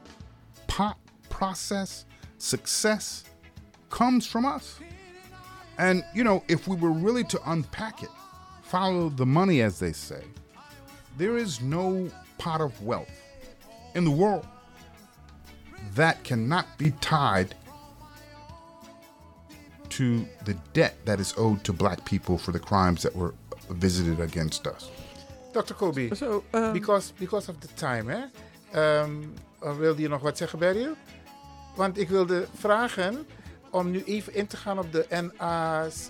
[0.68, 0.96] po-
[1.30, 2.06] process,
[2.38, 3.24] success
[3.90, 4.80] comes from us.
[5.78, 8.10] And, you know, if we were really to unpack it,
[8.62, 10.24] follow the money, as they say,
[11.18, 13.10] there is no pot of wealth
[13.96, 14.46] in the world
[15.96, 17.56] that cannot be tied
[19.90, 23.34] to the debt that is owed to black people for the crimes that were
[23.68, 24.90] visited against us.
[25.52, 25.74] Dr.
[25.74, 28.22] Kobe, So, um, because, because of the time, hè?
[29.02, 29.34] Um,
[29.78, 30.96] wilde je nog wat zeggen, Beryl?
[31.76, 33.26] Want ik wilde vragen
[33.72, 36.10] om nu even in te gaan op de NA's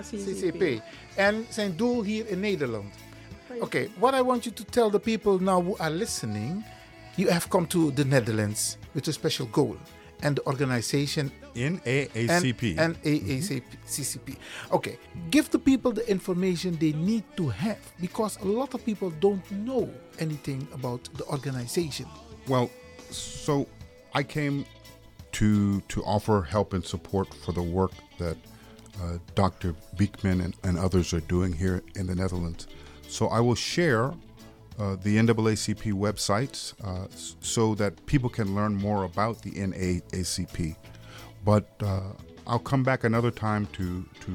[0.00, 0.82] CCP.
[1.14, 2.94] En zijn doel hier in Nederland.
[3.60, 6.64] Okay, what I want you to tell the people now who are listening,
[7.16, 9.76] you have come to the Netherlands with a special goal.
[10.22, 12.78] And the organization NAACP.
[12.78, 14.36] And NAACP.
[14.72, 14.98] Okay,
[15.30, 19.48] give the people the information they need to have because a lot of people don't
[19.50, 22.06] know anything about the organization.
[22.48, 22.70] Well,
[23.10, 23.66] so
[24.14, 24.64] I came
[25.32, 28.36] to to offer help and support for the work that
[29.00, 29.74] uh, Dr.
[29.96, 32.66] Beekman and, and others are doing here in the Netherlands.
[33.08, 34.12] So I will share
[34.78, 37.06] uh, the NAACP websites uh,
[37.40, 40.76] so that people can learn more about the NAACP.
[41.44, 42.12] But uh,
[42.46, 44.32] I'll come back another time to to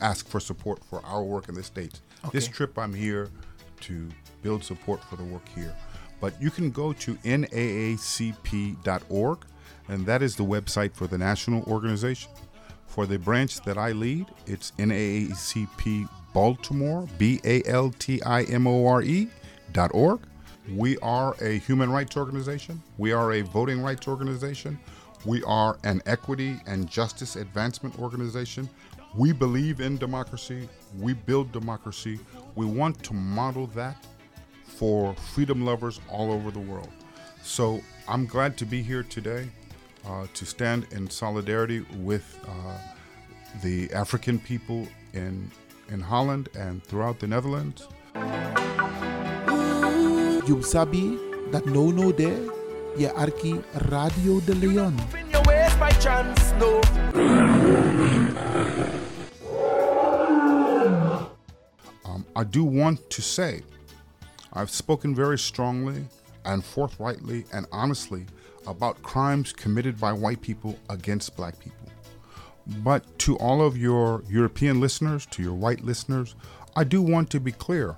[0.00, 2.02] ask for support for our work in the states.
[2.32, 3.30] This trip, I'm here
[3.80, 4.08] to
[4.42, 5.74] build support for the work here.
[6.20, 8.18] But you can go to naacp.org,
[9.88, 12.30] and that is the website for the national organization.
[12.86, 18.66] For the branch that I lead, it's NAACP Baltimore, B A L T I M
[18.66, 19.28] O R E
[20.68, 22.82] We are a human rights organization.
[22.98, 24.78] We are a voting rights organization.
[25.24, 28.68] We are an equity and justice advancement organization.
[29.16, 30.68] We believe in democracy.
[30.98, 32.20] We build democracy.
[32.54, 34.04] We want to model that
[34.64, 36.90] for freedom lovers all over the world.
[37.42, 39.48] So I'm glad to be here today
[40.06, 42.78] uh, to stand in solidarity with uh,
[43.62, 45.50] the African people in,
[45.88, 47.88] in Holland and throughout the Netherlands.
[50.48, 52.12] No no
[53.14, 54.96] arki Radio de Leon.
[62.04, 63.62] Um, I do want to say
[64.52, 66.04] I've spoken very strongly
[66.44, 68.26] and forthrightly and honestly
[68.66, 71.88] about crimes committed by white people against black people.
[72.82, 76.34] But to all of your European listeners, to your white listeners,
[76.74, 77.96] I do want to be clear.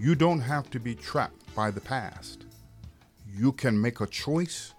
[0.00, 2.46] You don't have to be trapped by the past.
[3.30, 4.72] You can make a choice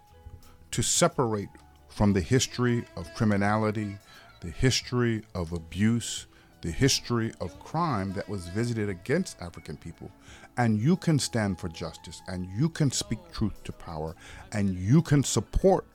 [0.71, 1.49] to separate
[1.89, 3.99] from the history of criminality,
[4.39, 6.25] the history of abuse,
[6.61, 10.09] the history of crime that was visited against African people.
[10.57, 14.15] And you can stand for justice and you can speak truth to power
[14.53, 15.85] and you can support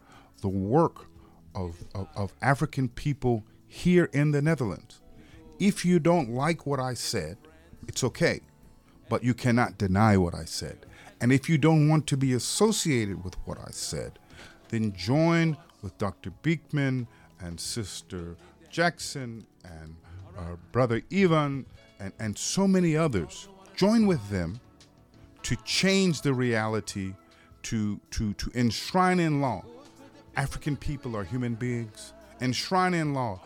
[0.41, 1.07] the work
[1.57, 5.01] of, of, of African people here in the Netherlands.
[5.59, 7.39] If you don't like what I said,
[7.89, 8.43] it's okay,
[9.09, 10.87] but you cannot deny what I said.
[11.21, 14.19] And if you don't want to be associated with what I said,
[14.69, 16.31] then join with Dr.
[16.43, 17.07] Beekman
[17.41, 18.37] and Sister
[18.71, 19.97] Jackson and
[20.37, 21.67] uh, Brother Ivan
[21.99, 23.49] and, and so many others.
[23.75, 24.61] Join with them
[25.43, 27.15] to change the reality,
[27.63, 29.65] to, to, to enshrine in law.
[30.37, 32.13] African people are human beings.
[32.41, 33.41] Enshrine in law.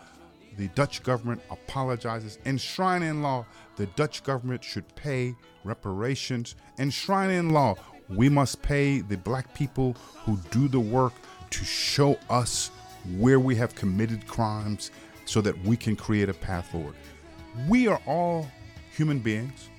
[0.57, 2.39] The Dutch government apologizes.
[2.45, 3.47] Enshrine in law.
[3.81, 6.55] The Dutch government should pay reparations.
[6.79, 7.77] Enshrine in law.
[8.11, 11.15] We must pay the black people who do the work
[11.49, 12.71] to show us
[13.17, 14.91] where we have committed crimes
[15.25, 16.95] so that we can create a path forward.
[17.71, 18.51] We are all
[18.95, 19.71] human beings.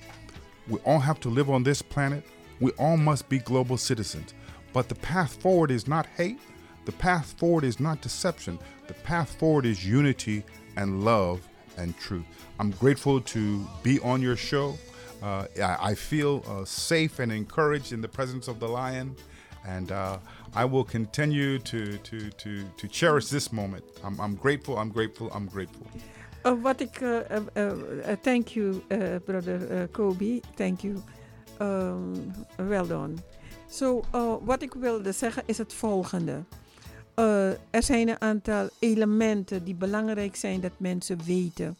[0.66, 2.24] We all have to live on this planet.
[2.58, 4.34] We all must be global citizens.
[4.72, 6.40] But the path forward is not hate.
[6.86, 8.58] The path forward is not deception.
[8.88, 10.42] The path forward is unity
[10.74, 11.46] and love
[11.76, 12.24] and truth.
[12.58, 14.78] I'm grateful to be on your show.
[15.22, 19.14] Uh, I, feel uh, safe and encouraged in the presence of the lion.
[19.64, 20.18] And uh,
[20.54, 23.84] I will continue to, to, to, to cherish this moment.
[24.02, 25.86] I'm, I'm grateful, I'm grateful, I'm grateful.
[26.44, 31.02] Uh, wat ik, uh, uh, uh, thank you, uh, brother uh, Kobe, thank you.
[31.60, 33.14] Um, well done.
[33.68, 36.44] So, uh, wat ik wilde zeggen is het volgende.
[37.16, 41.76] Uh, er zijn een aantal elementen die belangrijk zijn dat mensen weten.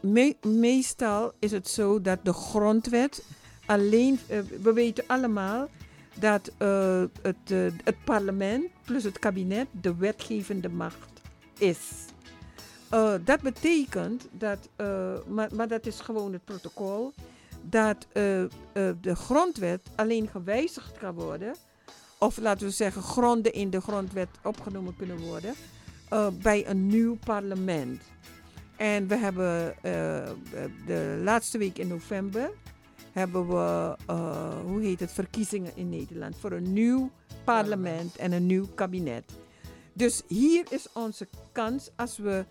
[0.00, 3.24] Me meestal is het zo dat de grondwet
[3.66, 5.68] alleen, uh, we weten allemaal
[6.14, 6.50] dat
[7.22, 7.48] het,
[7.84, 11.20] het parlement plus het kabinet de wetgevende macht
[11.58, 11.78] is.
[13.24, 14.68] Dat betekent dat,
[15.26, 17.12] maar, maar dat is gewoon het protocol,
[17.62, 18.06] dat
[19.00, 21.54] de grondwet alleen gewijzigd kan worden,
[22.18, 25.54] of laten we zeggen gronden in de grondwet opgenomen kunnen worden,
[26.42, 28.02] bij een nieuw parlement.
[28.76, 29.74] En we hebben
[30.86, 32.50] de laatste week in november
[33.12, 33.96] hebben we,
[34.66, 37.10] hoe heet het, verkiezingen in Nederland voor een nieuw
[37.44, 39.32] parlement en een nieuw kabinet.
[39.92, 42.44] Dus hier is onze kans als we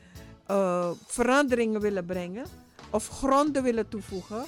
[1.05, 2.45] veranderingen willen brengen
[2.89, 4.43] of gronden willen toevoegen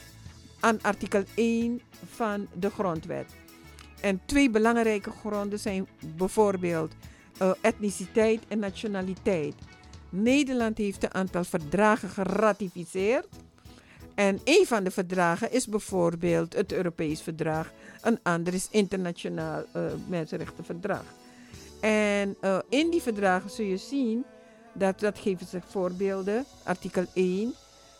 [0.60, 3.32] aan artikel 1 van de grondwet.
[4.02, 5.88] En twee belangrijke gronden zijn
[6.18, 6.94] bijvoorbeeld
[7.42, 9.56] uh, etniciteit en nationaliteit.
[10.10, 13.28] Nederland heeft een aantal verdragen geratificeerd.
[14.16, 17.72] En een van de verdragen is bijvoorbeeld het Europees Verdrag.
[18.02, 21.04] Een ander is internationaal uh, mensenrechtenverdrag.
[21.82, 24.26] En uh, in die verdragen zul je zien
[24.74, 26.46] dat, dat geven ze voorbeelden.
[26.64, 27.54] Artikel 1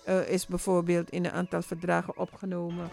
[0.08, 2.90] uh, is bijvoorbeeld in een aantal verdragen opgenomen.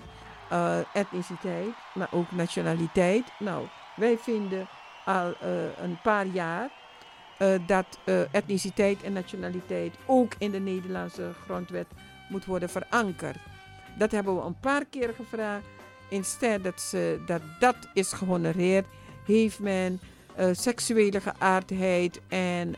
[0.52, 3.24] Uh, etniciteit, maar ook nationaliteit.
[3.38, 3.66] Nou,
[3.96, 4.66] wij vinden
[5.04, 6.70] al uh, een paar jaar
[7.66, 7.98] dat
[8.30, 11.86] etniciteit en nationaliteit ook in de Nederlandse grondwet
[12.28, 13.36] moet worden verankerd.
[13.98, 15.64] Dat hebben we een paar keer gevraagd.
[16.08, 18.86] Instead dat ze, dat, dat is gehonoreerd,
[19.24, 20.00] heeft men
[20.52, 22.74] seksuele geaardheid en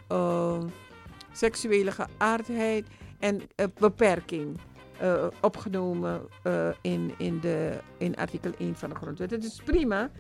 [1.33, 2.87] seksuele geaardheid
[3.19, 3.43] en
[3.79, 4.59] beperking
[5.03, 9.31] uh, opgenomen uh, in, in, de, in artikel 1 van de grondwet.
[9.31, 10.11] Het is prima,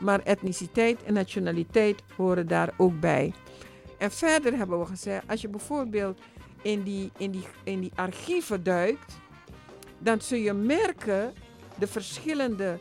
[0.00, 3.32] maar etniciteit en nationaliteit horen daar ook bij.
[3.98, 6.20] En verder hebben we gezegd, als je bijvoorbeeld
[6.62, 9.18] in die, in die, in die archieven duikt,
[9.98, 11.32] dan zul je merken
[11.78, 12.78] de verschillende,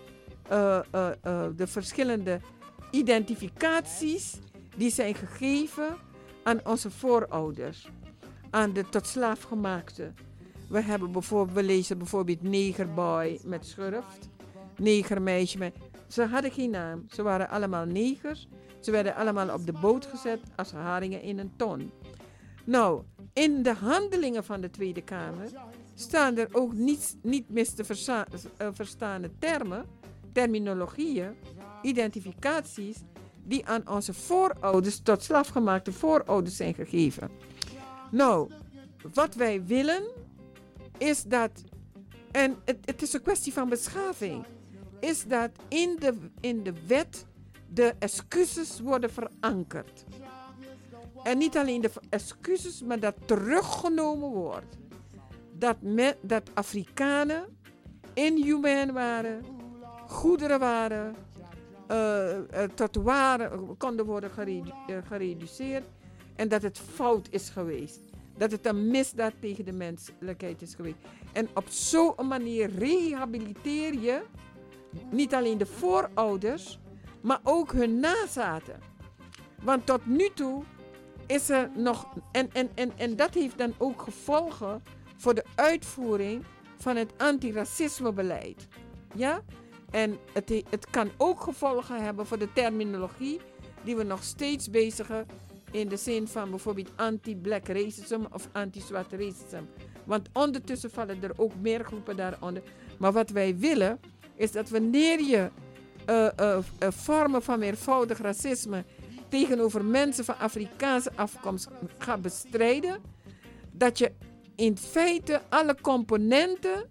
[0.47, 2.39] eh, eh, eh, de verschillende
[2.91, 4.39] identificaties
[4.75, 5.97] die zijn gegeven
[6.43, 7.89] aan onze voorouders,
[8.49, 10.13] aan de tot slaaf gemaakte.
[10.69, 14.29] We, hebben bijvoorbeeld, we lezen bijvoorbeeld negerboy met schurft,
[14.77, 15.75] negermeisje met...
[16.07, 18.47] Ze hadden geen naam, ze waren allemaal negers.
[18.79, 21.91] Ze werden allemaal op de boot gezet als haringen in een ton.
[22.63, 23.03] Nou,
[23.33, 25.49] in de handelingen van de Tweede Kamer
[25.93, 29.85] staan er ook niet, niet mis te verza- eh, verstaande termen,
[30.31, 31.35] terminologieën,
[31.81, 32.97] identificaties
[33.43, 37.29] die aan onze voorouders tot slaafgemaakte voorouders zijn gegeven.
[38.11, 38.51] Nou,
[39.13, 40.03] wat wij willen
[40.97, 41.63] is dat,
[42.31, 44.45] en het, het is een kwestie van beschaving,
[44.99, 47.25] is dat in de, in de wet
[47.73, 50.03] de excuses worden verankerd.
[51.23, 54.77] En niet alleen de excuses, maar dat teruggenomen wordt.
[55.53, 55.77] Dat,
[56.21, 57.57] dat Afrikanen
[58.13, 59.45] inhumaan waren,
[60.07, 61.15] goederen waren,
[61.87, 65.83] eh, eh, tot waren konden worden eh, gereduceerd.
[66.35, 67.99] En dat het fout is geweest.
[68.37, 70.97] Dat het een misdaad tegen de menselijkheid is geweest.
[71.33, 74.21] En op zo'n manier rehabiliteer je
[75.11, 76.79] niet alleen de voorouders,
[77.21, 78.79] maar ook hun nazaten.
[79.63, 80.63] Want tot nu toe
[81.27, 82.07] is er nog.
[82.31, 84.83] En, en, en, en dat heeft dan ook gevolgen
[85.15, 86.43] voor de uitvoering
[86.77, 88.67] van het antiracismebeleid.
[89.15, 89.41] Ja?
[89.91, 93.39] En het, he- het kan ook gevolgen hebben voor de terminologie
[93.83, 95.25] die we nog steeds bezigen
[95.71, 99.63] in de zin van bijvoorbeeld anti-black racism of anti-zwart racism.
[100.05, 102.63] Want ondertussen vallen er ook meer groepen daaronder.
[102.97, 103.99] Maar wat wij willen
[104.35, 105.49] is dat wanneer je
[106.05, 108.83] eh, eh, eh, vormen van meervoudig racisme
[109.29, 113.01] tegenover mensen van Afrikaanse afkomst gaat bestrijden,
[113.71, 114.11] dat je
[114.55, 116.89] in feite alle componenten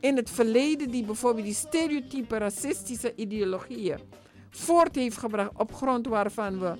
[0.00, 3.98] in het verleden die bijvoorbeeld die stereotype racistische ideologieën
[4.50, 6.72] voort heeft gebracht op grond waarvan we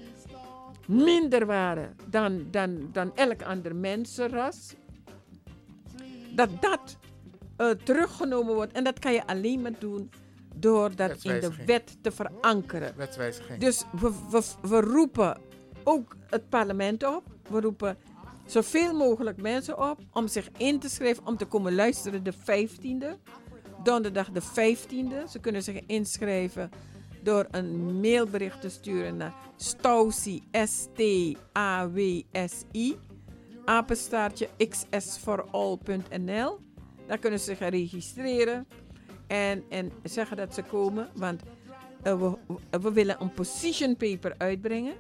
[0.91, 4.75] minder waren dan, dan, dan elk ander mensenras,
[6.35, 6.97] dat dat
[7.57, 8.73] eh, teruggenomen wordt.
[8.73, 10.11] En dat kan je alleen maar doen
[10.55, 12.93] door dat in de wet te verankeren.
[12.97, 13.59] Wetswijziging.
[13.59, 15.41] Dus we, we, we roepen
[15.85, 17.23] ook het parlement op.
[17.51, 17.97] We roepen
[18.47, 23.07] zoveel mogelijk mensen op om zich in te schrijven, om te komen luisteren de 15e.
[23.83, 25.31] Donderdag de 15e.
[25.31, 26.71] Ze kunnen zich inschrijven
[27.23, 31.37] door een mailbericht te sturen naar Stausi, S-T-A-W-S-I,
[33.65, 34.49] apenstaartje.
[37.07, 38.67] Daar kunnen ze zich registreren
[39.27, 41.43] en, en zeggen dat ze komen, want
[42.03, 42.37] eh, we,
[42.81, 44.95] we willen een position paper uitbrengen.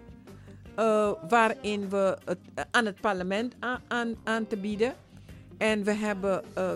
[0.74, 4.94] eh, waarin we het, eh, aan het parlement aan, aan, aan te bieden.
[5.58, 6.72] En we hebben eh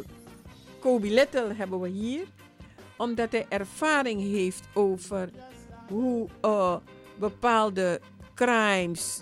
[0.81, 2.27] Kobe Little hebben we hier,
[2.97, 5.31] omdat hij ervaring heeft over
[5.89, 6.77] hoe eh,
[7.19, 8.01] bepaalde
[8.35, 9.21] crimes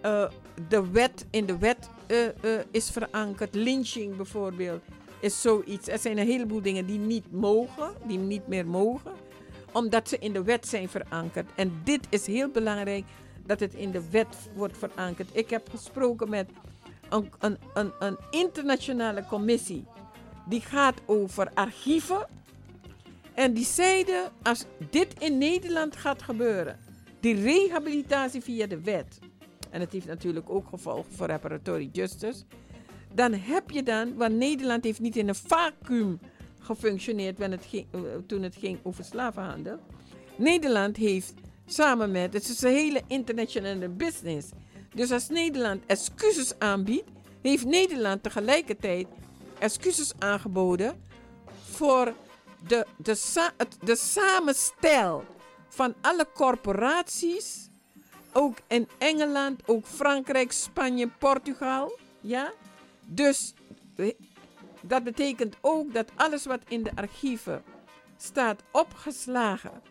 [0.00, 0.28] eh,
[0.68, 3.54] de wet, in de wet eh, is verankerd.
[3.54, 4.82] Lynching bijvoorbeeld
[5.20, 5.88] is zoiets.
[5.88, 9.12] Er zijn een heleboel dingen die niet mogen, die niet meer mogen,
[9.72, 11.50] omdat ze in de wet zijn verankerd.
[11.54, 13.04] En dit is heel belangrijk
[13.46, 15.28] dat het in de wet wordt verankerd.
[15.32, 16.48] Ik heb gesproken met
[17.08, 19.84] een, een, een, een internationale commissie
[20.48, 22.26] die gaat over archieven.
[23.36, 26.78] En die zeiden, als dit in Nederland gaat gebeuren,
[27.20, 29.18] die rehabilitatie via de wet,
[29.70, 32.44] en het heeft natuurlijk ook gevolgen voor reparatory justice,
[33.14, 36.18] dan heb je dan, want Nederland heeft niet in een vacuüm
[36.58, 39.78] gefunctioneerd het ging, eh, toen het ging over slavenhandel.
[40.36, 41.34] Nederland heeft
[41.66, 44.48] samen met, het is een hele internationale business.
[44.94, 47.10] Dus als Nederland excuses aanbiedt,
[47.42, 49.06] heeft Nederland tegelijkertijd
[49.58, 51.02] excuses aangeboden
[51.70, 52.14] voor
[52.66, 55.24] de, de, sa- het- de samenstel
[55.68, 57.68] van alle corporaties,
[58.32, 61.98] ook in Engeland, ook Frankrijk, Spanje, Portugal.
[62.20, 62.52] Ja?
[63.06, 63.54] Dus
[63.96, 64.12] eh,
[64.80, 67.62] dat betekent ook dat alles wat in de archieven
[68.16, 69.82] staat opgeslagen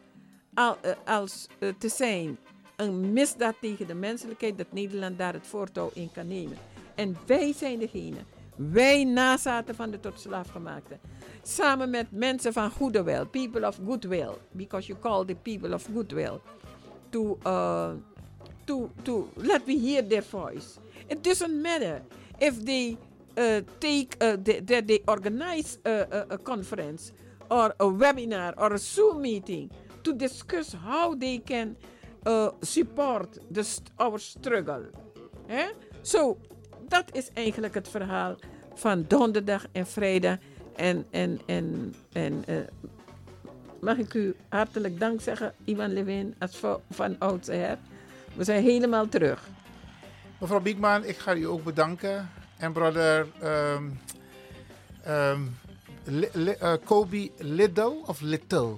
[0.53, 2.37] al, eh, als eh, te zijn
[2.75, 6.57] een misdaad tegen de menselijkheid, dat Nederland daar het voortouw in kan nemen.
[6.95, 8.17] En wij zijn degene,
[8.55, 10.97] wij nazaten van de tot slaafgemaakte,
[11.41, 15.87] samen met mensen van goede wil, people of goodwill, because you call the people of
[15.93, 16.41] goodwill,
[17.09, 17.91] to, uh,
[18.65, 20.79] to, to let me hear their voice.
[21.07, 22.01] It doesn't matter
[22.37, 22.97] if they
[23.37, 27.11] uh, take, uh, that they organize a, a, conference
[27.49, 29.69] or a webinar or a Zoom meeting
[30.03, 31.75] to discuss how they can
[32.25, 33.63] uh, support the
[33.99, 34.89] our struggle.
[35.47, 35.73] Hè?
[36.01, 36.37] So,
[36.87, 38.35] dat is eigenlijk het verhaal
[38.73, 40.37] van donderdag en vrijdag.
[40.75, 42.55] En, en, en, en eh,
[43.79, 46.59] mag ik u hartelijk dank zeggen, Ivan Levin, als
[46.89, 47.77] van oudsher.
[48.33, 49.47] We zijn helemaal terug.
[50.39, 52.29] Mevrouw Biekman, ik ga u ook bedanken.
[52.57, 53.27] En brother
[56.05, 58.75] Li- eh, Kobe Little of Little?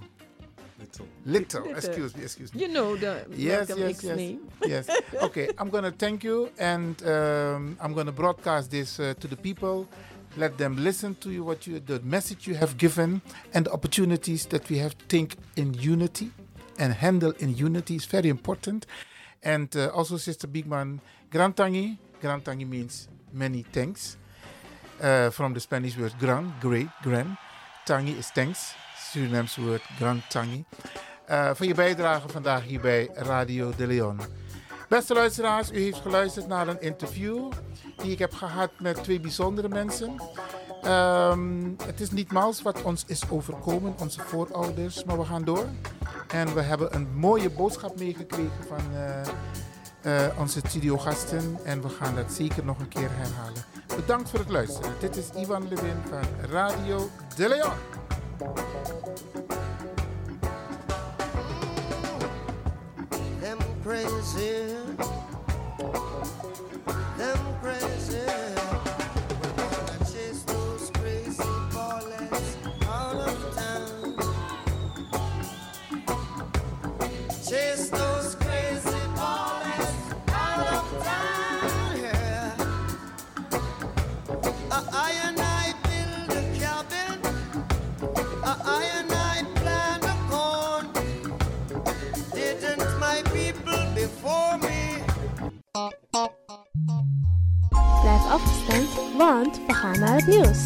[0.79, 1.07] Little.
[1.25, 1.61] Little.
[1.61, 1.77] Little.
[1.77, 2.61] Excuse me, excuse me.
[2.61, 4.17] You know the yes, Malcolm yes, yes.
[4.17, 4.39] name.
[4.65, 4.89] yes.
[5.21, 9.27] Okay, I'm going to thank you and um, I'm going to broadcast this uh, to
[9.27, 9.87] the people.
[10.35, 13.21] Let them listen to you, what you, the message you have given,
[13.53, 16.29] and the opportunities that we have to think in unity
[16.77, 18.85] and handle in unity is very important.
[19.41, 20.99] And uh, also, Sister Bigman,
[21.31, 21.97] Grantangi.
[22.21, 24.17] Grantangi means many thanks.
[25.01, 27.37] Uh, from the Spanish word gran, great, gran.
[27.85, 28.73] Tangi is thanks.
[29.11, 30.65] Surinaamse woord gran tangi.
[31.29, 34.19] Uh, voor je bijdrage vandaag hier bij Radio de Leon.
[34.89, 37.51] Beste luisteraars, u heeft geluisterd naar een interview
[37.97, 40.15] die ik heb gehad met twee bijzondere mensen.
[40.81, 45.65] Ehm, het is niet mals wat ons is overkomen, onze voorouders, maar we gaan door.
[46.27, 49.21] En we hebben een mooie boodschap meegekregen van eh,
[50.01, 53.63] eh, onze studiogasten en we gaan dat zeker nog een keer herhalen.
[53.95, 54.91] Bedankt voor het luisteren.
[54.99, 57.96] Dit is Ivan Lewin van Radio de Leon.
[58.39, 58.49] Them
[63.83, 64.75] crazy,
[67.17, 68.27] them crazy.
[70.05, 74.15] Chase those crazy ballers out of town.
[77.43, 78.35] Chase those
[99.17, 100.65] want we gaan naar het nieuws.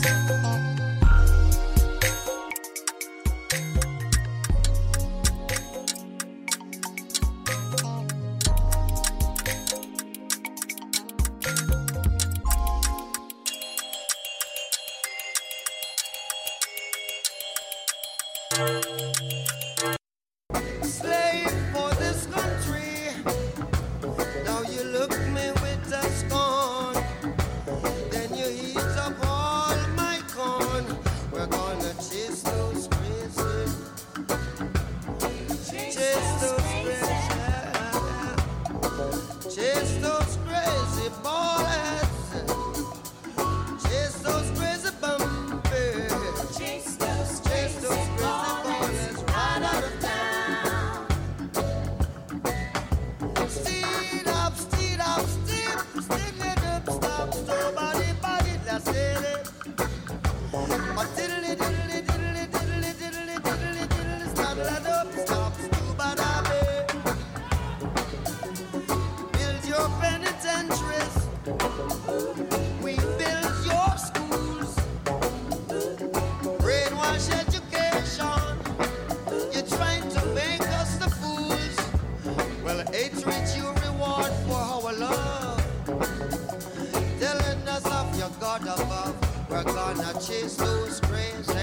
[88.21, 89.15] Your God above.
[89.49, 91.53] We're gonna chase those crazy.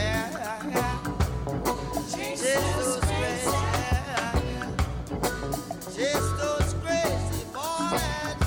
[2.13, 3.63] Chase those crazy.
[5.95, 8.43] Chase those crazy boys.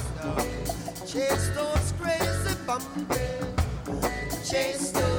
[1.09, 4.49] Chase those crazy bumpers.
[4.49, 5.10] Chase those